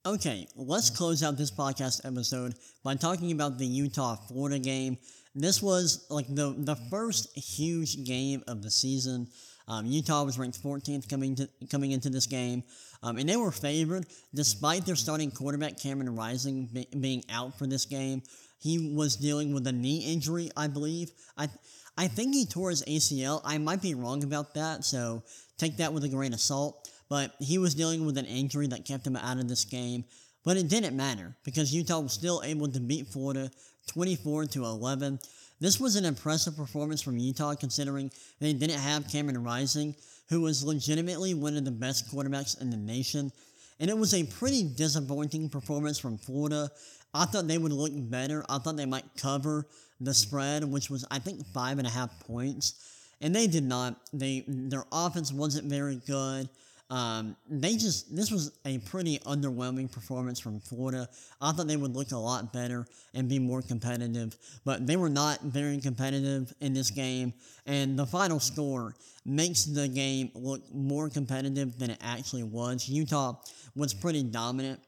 Okay, 0.05 0.47
let's 0.55 0.91
close 0.91 1.23
out 1.23 1.35
this 1.35 1.49
podcast 1.49 2.05
episode 2.05 2.53
by 2.83 2.93
talking 2.93 3.31
about 3.31 3.57
the 3.57 3.65
Utah 3.65 4.15
Florida 4.15 4.59
game. 4.59 4.99
This 5.33 5.63
was 5.63 6.05
like 6.11 6.27
the 6.27 6.53
the 6.55 6.75
first 6.91 7.35
huge 7.35 8.03
game 8.03 8.43
of 8.47 8.61
the 8.61 8.69
season. 8.69 9.27
Um, 9.67 9.87
Utah 9.87 10.23
was 10.23 10.37
ranked 10.37 10.61
14th 10.61 11.09
coming 11.09 11.33
to 11.37 11.49
coming 11.71 11.91
into 11.91 12.11
this 12.11 12.27
game, 12.27 12.61
um, 13.01 13.17
and 13.17 13.27
they 13.27 13.35
were 13.35 13.51
favored 13.51 14.05
despite 14.35 14.85
their 14.85 14.95
starting 14.95 15.31
quarterback 15.31 15.79
Cameron 15.79 16.15
Rising 16.15 16.69
be, 16.71 16.87
being 16.99 17.23
out 17.31 17.57
for 17.57 17.65
this 17.65 17.85
game. 17.85 18.21
He 18.59 18.93
was 18.93 19.15
dealing 19.15 19.55
with 19.55 19.65
a 19.65 19.71
knee 19.71 20.05
injury, 20.05 20.51
I 20.55 20.67
believe. 20.67 21.09
I 21.35 21.49
I 21.97 22.09
think 22.09 22.35
he 22.35 22.45
tore 22.45 22.69
his 22.69 22.83
ACL. 22.83 23.41
I 23.43 23.57
might 23.57 23.81
be 23.81 23.95
wrong 23.95 24.23
about 24.23 24.53
that, 24.53 24.85
so 24.85 25.23
take 25.57 25.77
that 25.77 25.93
with 25.93 26.03
a 26.03 26.09
grain 26.09 26.33
of 26.33 26.39
salt 26.39 26.87
but 27.09 27.33
he 27.39 27.57
was 27.57 27.75
dealing 27.75 28.05
with 28.05 28.17
an 28.17 28.25
injury 28.25 28.67
that 28.67 28.85
kept 28.85 29.05
him 29.05 29.15
out 29.15 29.37
of 29.37 29.47
this 29.47 29.65
game. 29.65 30.05
But 30.43 30.57
it 30.57 30.69
didn't 30.69 30.95
matter 30.95 31.35
because 31.43 31.73
Utah 31.73 31.99
was 31.99 32.13
still 32.13 32.41
able 32.43 32.67
to 32.67 32.79
beat 32.79 33.07
Florida 33.07 33.49
24 33.87 34.45
to 34.45 34.65
11. 34.65 35.19
This 35.59 35.79
was 35.79 35.95
an 35.95 36.05
impressive 36.05 36.55
performance 36.55 37.01
from 37.01 37.17
Utah 37.17 37.55
considering 37.55 38.11
they 38.39 38.53
didn't 38.53 38.79
have 38.79 39.09
Cameron 39.09 39.43
Rising, 39.43 39.95
who 40.29 40.41
was 40.41 40.63
legitimately 40.63 41.33
one 41.33 41.55
of 41.55 41.65
the 41.65 41.71
best 41.71 42.11
quarterbacks 42.13 42.59
in 42.61 42.69
the 42.69 42.77
nation. 42.77 43.31
And 43.79 43.89
it 43.89 43.97
was 43.97 44.13
a 44.13 44.23
pretty 44.23 44.63
disappointing 44.63 45.49
performance 45.49 45.97
from 45.97 46.17
Florida. 46.17 46.69
I 47.13 47.25
thought 47.25 47.47
they 47.47 47.57
would 47.57 47.71
look 47.71 47.91
better. 47.95 48.43
I 48.49 48.57
thought 48.57 48.77
they 48.77 48.85
might 48.85 49.05
cover 49.17 49.65
the 49.99 50.13
spread, 50.13 50.63
which 50.63 50.89
was 50.89 51.05
I 51.09 51.19
think 51.19 51.45
five 51.47 51.77
and 51.77 51.87
a 51.87 51.89
half 51.89 52.19
points. 52.27 52.73
And 53.21 53.33
they 53.33 53.47
did 53.47 53.63
not. 53.63 53.95
They 54.13 54.43
their 54.47 54.83
offense 54.91 55.31
wasn't 55.31 55.69
very 55.69 55.95
good. 56.05 56.49
Um, 56.91 57.35
they 57.49 57.77
just 57.77 58.15
this 58.15 58.29
was 58.29 58.51
a 58.63 58.77
pretty 58.79 59.17
underwhelming 59.19 59.91
performance 59.91 60.39
from 60.39 60.59
Florida. 60.59 61.09
I 61.41 61.51
thought 61.51 61.67
they 61.67 61.77
would 61.77 61.95
look 61.95 62.11
a 62.11 62.17
lot 62.17 62.53
better 62.53 62.85
and 63.15 63.27
be 63.27 63.39
more 63.39 63.63
competitive, 63.63 64.37
but 64.65 64.85
they 64.85 64.95
were 64.95 65.09
not 65.09 65.41
very 65.41 65.79
competitive 65.79 66.53
in 66.61 66.73
this 66.73 66.91
game. 66.91 67.33
And 67.65 67.97
the 67.97 68.05
final 68.05 68.39
score 68.39 68.95
makes 69.25 69.65
the 69.65 69.87
game 69.87 70.29
look 70.35 70.61
more 70.73 71.09
competitive 71.09 71.79
than 71.79 71.89
it 71.89 71.97
actually 72.01 72.43
was. 72.43 72.87
Utah 72.87 73.35
was 73.75 73.93
pretty 73.93 74.21
dominant. 74.21 74.79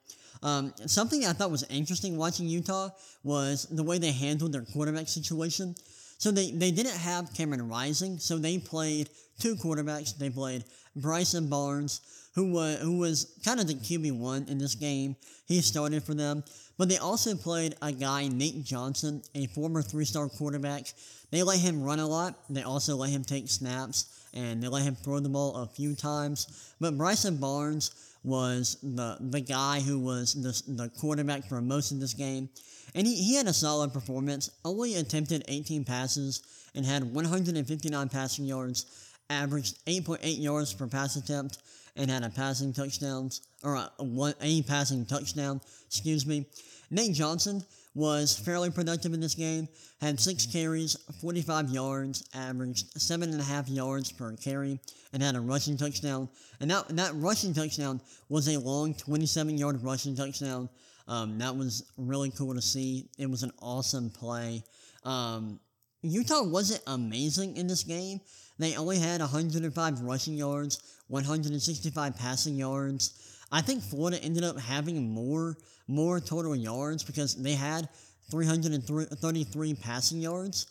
Um, 0.43 0.73
something 0.85 1.25
I 1.25 1.33
thought 1.33 1.49
was 1.49 1.63
interesting 1.63 2.15
watching 2.15 2.47
Utah 2.47 2.89
was 3.23 3.65
the 3.71 3.81
way 3.81 3.97
they 3.97 4.11
handled 4.11 4.51
their 4.51 4.61
quarterback 4.61 5.07
situation. 5.07 5.75
So 6.19 6.31
they, 6.31 6.51
they 6.51 6.71
didn't 6.71 6.97
have 6.97 7.33
Cameron 7.33 7.67
Rising, 7.69 8.17
so 8.17 8.37
they 8.37 8.57
played 8.57 9.09
two 9.39 9.55
quarterbacks. 9.55 10.17
They 10.17 10.29
played 10.29 10.63
Bryson 11.01 11.49
Barnes, 11.49 12.01
who 12.35 12.51
was 12.51 12.79
who 12.79 12.97
was 12.97 13.39
kind 13.43 13.59
of 13.59 13.67
the 13.67 13.73
QB 13.73 14.17
one 14.17 14.45
in 14.47 14.57
this 14.57 14.75
game. 14.75 15.15
He 15.45 15.61
started 15.61 16.03
for 16.03 16.13
them, 16.13 16.43
but 16.77 16.89
they 16.89 16.97
also 16.97 17.35
played 17.35 17.75
a 17.81 17.91
guy 17.91 18.27
Nate 18.27 18.63
Johnson, 18.63 19.21
a 19.33 19.47
former 19.47 19.81
three-star 19.81 20.29
quarterback. 20.29 20.85
They 21.31 21.43
let 21.43 21.59
him 21.59 21.83
run 21.83 21.99
a 21.99 22.07
lot. 22.07 22.35
They 22.49 22.63
also 22.63 22.95
let 22.95 23.09
him 23.09 23.23
take 23.23 23.49
snaps, 23.49 24.27
and 24.33 24.61
they 24.61 24.67
let 24.67 24.83
him 24.83 24.95
throw 24.95 25.19
the 25.19 25.29
ball 25.29 25.55
a 25.55 25.67
few 25.67 25.95
times. 25.95 26.73
But 26.79 26.97
Bryson 26.97 27.37
Barnes 27.37 27.91
was 28.23 28.77
the 28.83 29.17
the 29.19 29.41
guy 29.41 29.79
who 29.79 29.99
was 29.99 30.33
the, 30.33 30.73
the 30.73 30.89
quarterback 30.89 31.47
for 31.47 31.61
most 31.61 31.91
of 31.91 31.99
this 31.99 32.13
game. 32.13 32.49
And 32.95 33.05
he, 33.05 33.15
he 33.15 33.35
had 33.35 33.47
a 33.47 33.53
solid 33.53 33.93
performance, 33.93 34.49
only 34.63 34.95
attempted 34.95 35.43
18 35.47 35.83
passes 35.83 36.41
and 36.73 36.85
had 36.85 37.03
159 37.03 38.09
passing 38.09 38.45
yards, 38.45 39.06
averaged 39.29 39.83
8.8 39.85 40.41
yards 40.41 40.73
per 40.73 40.87
pass 40.87 41.15
attempt, 41.15 41.59
and 41.95 42.11
had 42.11 42.23
a 42.23 42.29
passing 42.29 42.73
touchdown, 42.73 43.31
or 43.63 43.75
a, 43.75 43.91
one, 44.03 44.35
a 44.41 44.61
passing 44.63 45.05
touchdown, 45.05 45.59
excuse 45.87 46.25
me. 46.25 46.45
Nate 46.91 47.13
Johnson 47.13 47.63
was 47.95 48.37
fairly 48.37 48.69
productive 48.69 49.13
in 49.13 49.19
this 49.19 49.33
game, 49.33 49.67
had 49.99 50.19
six 50.19 50.45
carries, 50.45 50.95
45 51.19 51.69
yards, 51.69 52.23
averaged 52.35 53.01
seven 53.01 53.31
and 53.31 53.41
a 53.41 53.43
half 53.43 53.67
yards 53.67 54.11
per 54.11 54.35
carry, 54.35 54.79
and 55.11 55.23
had 55.23 55.35
a 55.35 55.39
rushing 55.39 55.75
touchdown. 55.75 56.29
And 56.59 56.69
that, 56.69 56.87
that 56.89 57.15
rushing 57.15 57.55
touchdown 57.55 57.99
was 58.29 58.47
a 58.47 58.59
long 58.59 58.93
27 58.93 59.57
yard 59.57 59.83
rushing 59.83 60.15
touchdown. 60.15 60.69
Um, 61.07 61.39
that 61.39 61.55
was 61.55 61.89
really 61.97 62.29
cool 62.29 62.53
to 62.53 62.61
see. 62.61 63.09
It 63.17 63.29
was 63.29 63.41
an 63.41 63.51
awesome 63.59 64.11
play. 64.11 64.63
Um, 65.03 65.59
Utah 66.03 66.43
wasn't 66.43 66.83
amazing 66.85 67.57
in 67.57 67.65
this 67.65 67.83
game. 67.83 68.21
They 68.59 68.75
only 68.75 68.99
had 68.99 69.21
105 69.21 70.01
rushing 70.01 70.33
yards, 70.33 70.81
165 71.07 72.17
passing 72.17 72.55
yards. 72.55 73.43
I 73.51 73.61
think 73.61 73.83
Florida 73.83 74.21
ended 74.23 74.43
up 74.43 74.59
having 74.59 75.09
more 75.09 75.57
more 75.87 76.19
total 76.19 76.55
yards 76.55 77.03
because 77.03 77.35
they 77.35 77.53
had 77.53 77.87
333 78.29 79.73
passing 79.75 80.19
yards, 80.19 80.67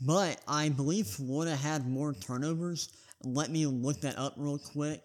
but 0.00 0.40
I 0.46 0.68
believe 0.68 1.06
Florida 1.08 1.56
had 1.56 1.88
more 1.88 2.14
turnovers. 2.14 2.90
Let 3.24 3.50
me 3.50 3.66
look 3.66 4.00
that 4.02 4.16
up 4.16 4.34
real 4.36 4.58
quick. 4.58 5.02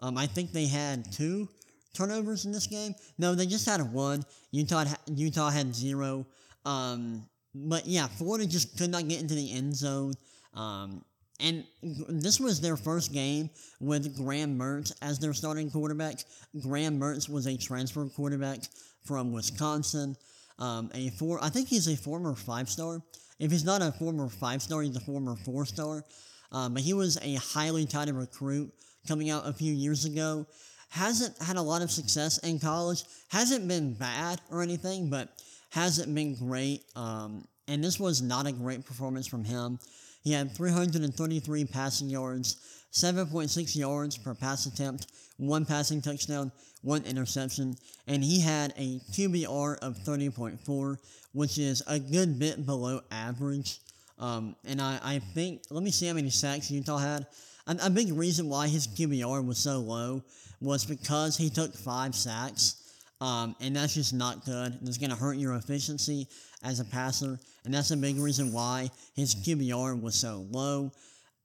Um, 0.00 0.16
I 0.16 0.26
think 0.26 0.52
they 0.52 0.66
had 0.66 1.12
two 1.12 1.48
turnovers 1.92 2.46
in 2.46 2.52
this 2.52 2.66
game. 2.66 2.94
No, 3.18 3.34
they 3.34 3.46
just 3.46 3.66
had 3.66 3.80
one. 3.92 4.24
Utah 4.50 4.84
Utah 5.06 5.50
had 5.50 5.74
zero. 5.74 6.26
Um, 6.64 7.26
but 7.54 7.86
yeah, 7.86 8.06
Florida 8.06 8.46
just 8.46 8.76
could 8.78 8.90
not 8.90 9.06
get 9.06 9.20
into 9.20 9.34
the 9.34 9.52
end 9.52 9.76
zone. 9.76 10.14
Um, 10.54 11.04
and 11.40 11.64
this 12.08 12.38
was 12.38 12.60
their 12.60 12.76
first 12.76 13.12
game 13.12 13.50
with 13.80 14.16
Graham 14.16 14.58
Mertz 14.58 14.92
as 15.02 15.18
their 15.18 15.32
starting 15.32 15.70
quarterback. 15.70 16.20
Graham 16.60 16.98
Mertz 16.98 17.28
was 17.28 17.46
a 17.46 17.56
transfer 17.56 18.06
quarterback 18.06 18.60
from 19.04 19.32
Wisconsin. 19.32 20.16
Um, 20.58 20.90
a 20.94 21.10
four, 21.10 21.42
I 21.42 21.48
think 21.48 21.68
he's 21.68 21.88
a 21.88 21.96
former 21.96 22.34
five 22.34 22.68
star. 22.68 23.02
If 23.40 23.50
he's 23.50 23.64
not 23.64 23.82
a 23.82 23.90
former 23.92 24.28
five 24.28 24.62
star, 24.62 24.82
he's 24.82 24.96
a 24.96 25.00
former 25.00 25.34
four 25.44 25.66
star. 25.66 26.04
Um, 26.52 26.74
but 26.74 26.82
he 26.82 26.94
was 26.94 27.18
a 27.20 27.34
highly 27.34 27.84
touted 27.84 28.14
recruit 28.14 28.72
coming 29.08 29.30
out 29.30 29.46
a 29.46 29.52
few 29.52 29.72
years 29.72 30.04
ago. 30.04 30.46
Hasn't 30.90 31.36
had 31.42 31.56
a 31.56 31.62
lot 31.62 31.82
of 31.82 31.90
success 31.90 32.38
in 32.38 32.60
college. 32.60 33.02
Hasn't 33.28 33.66
been 33.66 33.94
bad 33.94 34.40
or 34.50 34.62
anything, 34.62 35.10
but 35.10 35.30
hasn't 35.70 36.14
been 36.14 36.36
great. 36.36 36.84
Um, 36.94 37.44
and 37.66 37.82
this 37.82 37.98
was 37.98 38.22
not 38.22 38.46
a 38.46 38.52
great 38.52 38.84
performance 38.84 39.26
from 39.26 39.44
him. 39.44 39.80
He 40.24 40.32
had 40.32 40.56
333 40.56 41.66
passing 41.66 42.08
yards, 42.08 42.56
7.6 42.92 43.76
yards 43.76 44.16
per 44.16 44.34
pass 44.34 44.64
attempt, 44.64 45.06
one 45.36 45.66
passing 45.66 46.00
touchdown, 46.00 46.50
one 46.80 47.04
interception, 47.04 47.76
and 48.06 48.24
he 48.24 48.40
had 48.40 48.72
a 48.76 49.00
QBR 49.12 49.78
of 49.78 49.96
30.4, 49.98 50.96
which 51.32 51.58
is 51.58 51.82
a 51.86 51.98
good 51.98 52.38
bit 52.38 52.64
below 52.64 53.00
average. 53.10 53.80
Um, 54.18 54.56
and 54.64 54.80
I, 54.80 54.98
I 55.02 55.18
think, 55.18 55.62
let 55.70 55.82
me 55.82 55.90
see 55.90 56.06
how 56.06 56.14
many 56.14 56.30
sacks 56.30 56.70
Utah 56.70 56.98
had. 56.98 57.26
A, 57.66 57.76
a 57.84 57.90
big 57.90 58.12
reason 58.12 58.48
why 58.48 58.68
his 58.68 58.86
QBR 58.86 59.46
was 59.46 59.58
so 59.58 59.78
low 59.78 60.22
was 60.60 60.86
because 60.86 61.36
he 61.36 61.50
took 61.50 61.74
five 61.74 62.14
sacks. 62.14 62.76
Um, 63.20 63.56
and 63.60 63.76
that's 63.76 63.94
just 63.94 64.12
not 64.12 64.44
good. 64.44 64.78
It's 64.82 64.98
going 64.98 65.10
to 65.10 65.16
hurt 65.16 65.36
your 65.36 65.54
efficiency 65.54 66.28
as 66.64 66.80
a 66.80 66.84
passer, 66.84 67.38
and 67.64 67.74
that's 67.74 67.90
a 67.90 67.96
big 67.96 68.16
reason 68.16 68.52
why 68.52 68.90
his 69.14 69.34
QBR 69.34 70.00
was 70.00 70.14
so 70.14 70.46
low. 70.50 70.90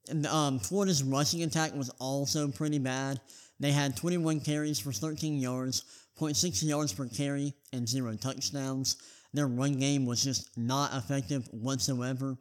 And, 0.08 0.26
um, 0.26 0.58
Florida's 0.58 1.02
rushing 1.02 1.42
attack 1.42 1.74
was 1.74 1.90
also 2.00 2.48
pretty 2.48 2.78
bad. 2.78 3.20
They 3.60 3.72
had 3.72 3.96
21 3.96 4.40
carries 4.40 4.80
for 4.80 4.92
13 4.92 5.38
yards, 5.38 5.84
0.6 6.18 6.62
yards 6.62 6.92
per 6.92 7.06
carry, 7.06 7.54
and 7.72 7.88
zero 7.88 8.16
touchdowns. 8.16 8.96
Their 9.32 9.46
run 9.46 9.78
game 9.78 10.06
was 10.06 10.24
just 10.24 10.56
not 10.56 10.94
effective 10.94 11.46
whatsoever. 11.52 12.36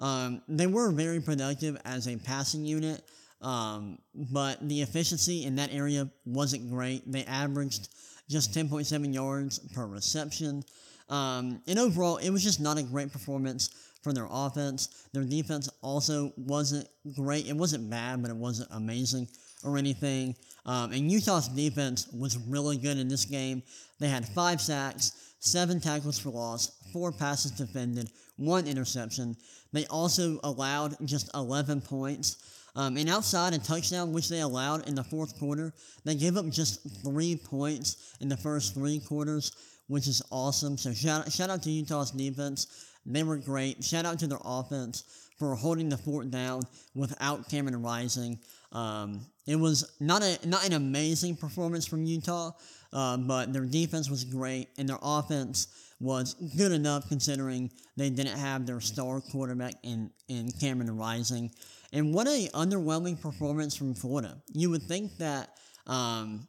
Um, 0.00 0.42
they 0.48 0.66
were 0.66 0.90
very 0.90 1.20
productive 1.20 1.76
as 1.84 2.08
a 2.08 2.16
passing 2.16 2.64
unit, 2.64 3.02
um, 3.40 3.98
but 4.14 4.66
the 4.66 4.82
efficiency 4.82 5.44
in 5.44 5.56
that 5.56 5.72
area 5.72 6.10
wasn't 6.24 6.70
great. 6.70 7.10
They 7.10 7.24
averaged 7.24 7.88
just 8.28 8.52
10.7 8.52 9.14
yards 9.14 9.58
per 9.74 9.86
reception. 9.86 10.64
Um, 11.08 11.60
and 11.66 11.78
overall, 11.78 12.16
it 12.16 12.30
was 12.30 12.42
just 12.42 12.60
not 12.60 12.78
a 12.78 12.82
great 12.82 13.12
performance 13.12 13.70
from 14.02 14.14
their 14.14 14.28
offense. 14.30 15.08
Their 15.12 15.24
defense 15.24 15.68
also 15.82 16.32
wasn't 16.36 16.88
great. 17.14 17.46
It 17.46 17.56
wasn't 17.56 17.88
bad, 17.90 18.22
but 18.22 18.30
it 18.30 18.36
wasn't 18.36 18.68
amazing 18.72 19.28
or 19.64 19.78
anything. 19.78 20.36
Um, 20.66 20.92
and 20.92 21.10
Utah's 21.10 21.48
defense 21.48 22.08
was 22.12 22.38
really 22.48 22.76
good 22.76 22.98
in 22.98 23.08
this 23.08 23.24
game. 23.24 23.62
They 23.98 24.08
had 24.08 24.26
five 24.28 24.60
sacks, 24.60 25.34
seven 25.40 25.80
tackles 25.80 26.18
for 26.18 26.30
loss, 26.30 26.70
four 26.92 27.12
passes 27.12 27.52
defended, 27.52 28.10
one 28.36 28.66
interception. 28.66 29.36
They 29.72 29.86
also 29.86 30.38
allowed 30.44 30.96
just 31.06 31.30
11 31.34 31.80
points. 31.80 32.36
Um, 32.76 32.96
and 32.96 33.08
outside 33.08 33.54
a 33.54 33.58
touchdown, 33.58 34.12
which 34.12 34.28
they 34.28 34.40
allowed 34.40 34.88
in 34.88 34.94
the 34.94 35.04
fourth 35.04 35.38
quarter, 35.38 35.72
they 36.04 36.16
gave 36.16 36.36
up 36.36 36.48
just 36.48 36.80
three 37.04 37.36
points 37.36 38.16
in 38.20 38.28
the 38.28 38.36
first 38.36 38.74
three 38.74 38.98
quarters, 38.98 39.52
which 39.86 40.08
is 40.08 40.22
awesome. 40.30 40.76
So 40.76 40.92
shout, 40.92 41.30
shout 41.32 41.50
out 41.50 41.62
to 41.62 41.70
Utah's 41.70 42.10
defense. 42.10 42.86
They 43.06 43.22
were 43.22 43.36
great. 43.36 43.84
Shout 43.84 44.06
out 44.06 44.18
to 44.20 44.26
their 44.26 44.38
offense 44.44 45.04
for 45.38 45.54
holding 45.54 45.88
the 45.88 45.98
fort 45.98 46.30
down 46.30 46.62
without 46.94 47.48
Cameron 47.48 47.82
Rising. 47.82 48.38
Um, 48.72 49.26
it 49.46 49.56
was 49.56 49.96
not 50.00 50.22
a 50.22 50.38
not 50.46 50.66
an 50.66 50.72
amazing 50.72 51.36
performance 51.36 51.86
from 51.86 52.04
Utah, 52.04 52.52
uh, 52.92 53.16
but 53.18 53.52
their 53.52 53.66
defense 53.66 54.08
was 54.08 54.24
great 54.24 54.68
and 54.78 54.88
their 54.88 54.98
offense 55.02 55.68
was 56.00 56.34
good 56.56 56.72
enough 56.72 57.08
considering 57.08 57.70
they 57.96 58.10
didn't 58.10 58.38
have 58.38 58.66
their 58.66 58.80
star 58.80 59.20
quarterback 59.20 59.74
in, 59.82 60.10
in 60.28 60.50
Cameron 60.60 60.96
Rising. 60.96 61.50
And 61.92 62.12
what 62.12 62.26
a 62.26 62.48
underwhelming 62.52 63.20
performance 63.20 63.76
from 63.76 63.94
Florida. 63.94 64.42
You 64.52 64.70
would 64.70 64.82
think 64.82 65.16
that 65.18 65.50
um, 65.86 66.48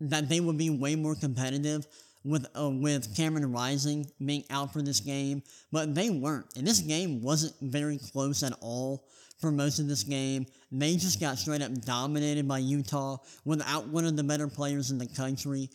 that 0.00 0.28
they 0.28 0.40
would 0.40 0.58
be 0.58 0.70
way 0.70 0.94
more 0.96 1.14
competitive 1.14 1.86
with 2.24 2.46
uh, 2.58 2.70
with 2.70 3.14
Cameron 3.16 3.52
Rising 3.52 4.10
being 4.24 4.44
out 4.50 4.72
for 4.72 4.82
this 4.82 5.00
game, 5.00 5.42
but 5.70 5.94
they 5.94 6.10
weren't. 6.10 6.46
And 6.56 6.66
this 6.66 6.80
game 6.80 7.22
wasn't 7.22 7.54
very 7.60 7.98
close 7.98 8.42
at 8.42 8.54
all 8.60 9.06
for 9.40 9.52
most 9.52 9.78
of 9.78 9.88
this 9.88 10.02
game. 10.02 10.46
They 10.72 10.96
just 10.96 11.20
got 11.20 11.38
straight 11.38 11.62
up 11.62 11.72
dominated 11.82 12.48
by 12.48 12.58
Utah 12.58 13.18
without 13.44 13.88
one 13.88 14.06
of 14.06 14.16
the 14.16 14.24
better 14.24 14.48
players 14.48 14.90
in 14.90 14.98
the 14.98 15.06
country. 15.06 15.70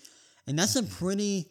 And 0.47 0.57
that's 0.57 0.75
a 0.75 0.83
pretty 0.83 1.47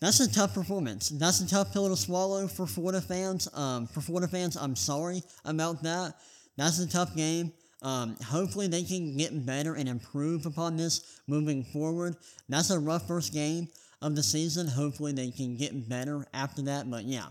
that's 0.00 0.20
a 0.20 0.32
tough 0.32 0.54
performance. 0.54 1.08
That's 1.08 1.40
a 1.40 1.48
tough 1.48 1.72
pill 1.72 1.88
to 1.88 1.96
swallow 1.96 2.46
for 2.46 2.66
Florida 2.66 3.00
fans. 3.00 3.48
Um, 3.52 3.88
for 3.88 4.00
Florida 4.00 4.28
fans, 4.28 4.56
I'm 4.56 4.76
sorry 4.76 5.22
about 5.44 5.82
that. 5.82 6.14
That's 6.56 6.78
a 6.78 6.88
tough 6.88 7.16
game. 7.16 7.52
Um, 7.82 8.16
hopefully 8.24 8.66
they 8.68 8.82
can 8.82 9.16
get 9.16 9.46
better 9.46 9.74
and 9.74 9.88
improve 9.88 10.46
upon 10.46 10.76
this 10.76 11.20
moving 11.26 11.64
forward. 11.64 12.16
That's 12.48 12.70
a 12.70 12.78
rough 12.78 13.06
first 13.06 13.32
game 13.32 13.68
of 14.00 14.14
the 14.14 14.22
season. 14.22 14.66
Hopefully 14.66 15.12
they 15.12 15.30
can 15.30 15.56
get 15.56 15.88
better 15.88 16.26
after 16.32 16.62
that. 16.62 16.90
But 16.90 17.04
yeah, 17.04 17.26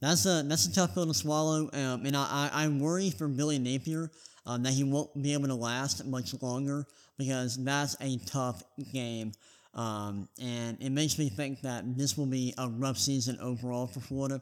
that's 0.00 0.26
a 0.26 0.42
that's 0.44 0.66
a 0.66 0.74
tough 0.74 0.94
pill 0.94 1.06
to 1.06 1.14
swallow. 1.14 1.70
Um, 1.72 2.06
and 2.06 2.16
I, 2.16 2.50
I, 2.52 2.64
I 2.64 2.68
worry 2.68 3.10
for 3.10 3.28
Billy 3.28 3.58
Napier 3.58 4.10
um, 4.46 4.62
that 4.62 4.72
he 4.72 4.84
won't 4.84 5.22
be 5.22 5.32
able 5.32 5.48
to 5.48 5.54
last 5.54 6.04
much 6.04 6.40
longer 6.40 6.86
because 7.18 7.56
that's 7.56 7.96
a 8.00 8.18
tough 8.26 8.62
game. 8.92 9.32
Um, 9.74 10.28
and 10.40 10.78
it 10.80 10.90
makes 10.90 11.18
me 11.18 11.28
think 11.28 11.60
that 11.62 11.98
this 11.98 12.16
will 12.16 12.26
be 12.26 12.54
a 12.56 12.68
rough 12.68 12.96
season 12.96 13.38
overall 13.40 13.86
for 13.86 14.00
Florida. 14.00 14.40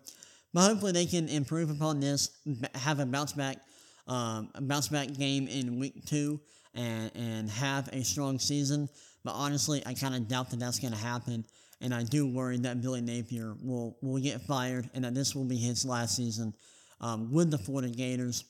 But 0.53 0.69
hopefully 0.69 0.93
they 0.93 1.07
can 1.07 1.29
improve 1.29 1.71
upon 1.71 1.99
this, 1.99 2.31
have 2.77 3.01
a 3.01 3.07
bounce 3.07 3.33
back, 3.33 3.59
um, 4.07 4.51
bounce 4.61 4.87
back 4.87 5.13
game 5.13 5.49
in 5.49 5.81
week 5.81 6.05
two, 6.07 6.41
and, 6.75 7.11
and 7.17 7.51
have 7.51 7.89
a 7.93 8.05
strong 8.05 8.39
season. 8.39 8.89
But 9.25 9.33
honestly, 9.33 9.83
I 9.87 9.95
kind 9.95 10.15
of 10.15 10.29
doubt 10.29 10.51
that 10.51 10.61
that's 10.61 10.79
going 10.79 10.93
to 10.93 10.99
happen. 10.99 11.45
And 11.81 11.95
I 11.95 12.03
do 12.03 12.27
worry 12.27 12.59
that 12.59 12.81
Billy 12.81 13.01
Napier 13.01 13.55
will, 13.63 13.97
will 14.01 14.21
get 14.21 14.43
fired 14.43 14.89
and 14.95 15.05
that 15.05 15.15
this 15.15 15.35
will 15.35 15.45
be 15.45 15.57
his 15.57 15.85
last 15.85 16.17
season 16.17 16.55
um, 17.01 17.33
with 17.33 17.51
the 17.51 17.59
Florida 17.59 17.89
Gators. 17.89 18.45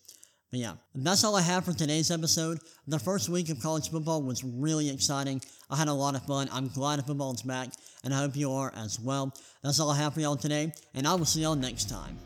But 0.51 0.61
yeah, 0.61 0.75
that's 0.95 1.25
all 1.25 1.35
I 1.35 1.43
have 1.43 1.65
for 1.65 1.73
today's 1.73 2.13
episode. 2.13 2.61
The 2.87 2.99
first 2.99 3.29
week 3.29 3.49
of 3.49 3.61
college 3.61 3.91
football 3.91 4.23
was 4.23 4.45
really 4.45 4.89
exciting. 4.89 5.41
I 5.69 5.77
had 5.77 5.89
a 5.89 5.93
lot 5.93 6.15
of 6.15 6.25
fun. 6.27 6.49
I'm 6.53 6.69
glad 6.69 7.05
football 7.05 7.35
is 7.35 7.43
back, 7.43 7.71
and 8.05 8.15
I 8.15 8.19
hope 8.19 8.37
you 8.37 8.53
are 8.53 8.73
as 8.77 9.01
well. 9.01 9.35
That's 9.65 9.81
all 9.81 9.91
I 9.91 9.97
have 9.97 10.15
for 10.15 10.21
y'all 10.21 10.37
today, 10.37 10.73
and 10.95 11.09
I 11.09 11.15
will 11.15 11.25
see 11.25 11.41
y'all 11.41 11.57
next 11.57 11.89
time. 11.89 12.19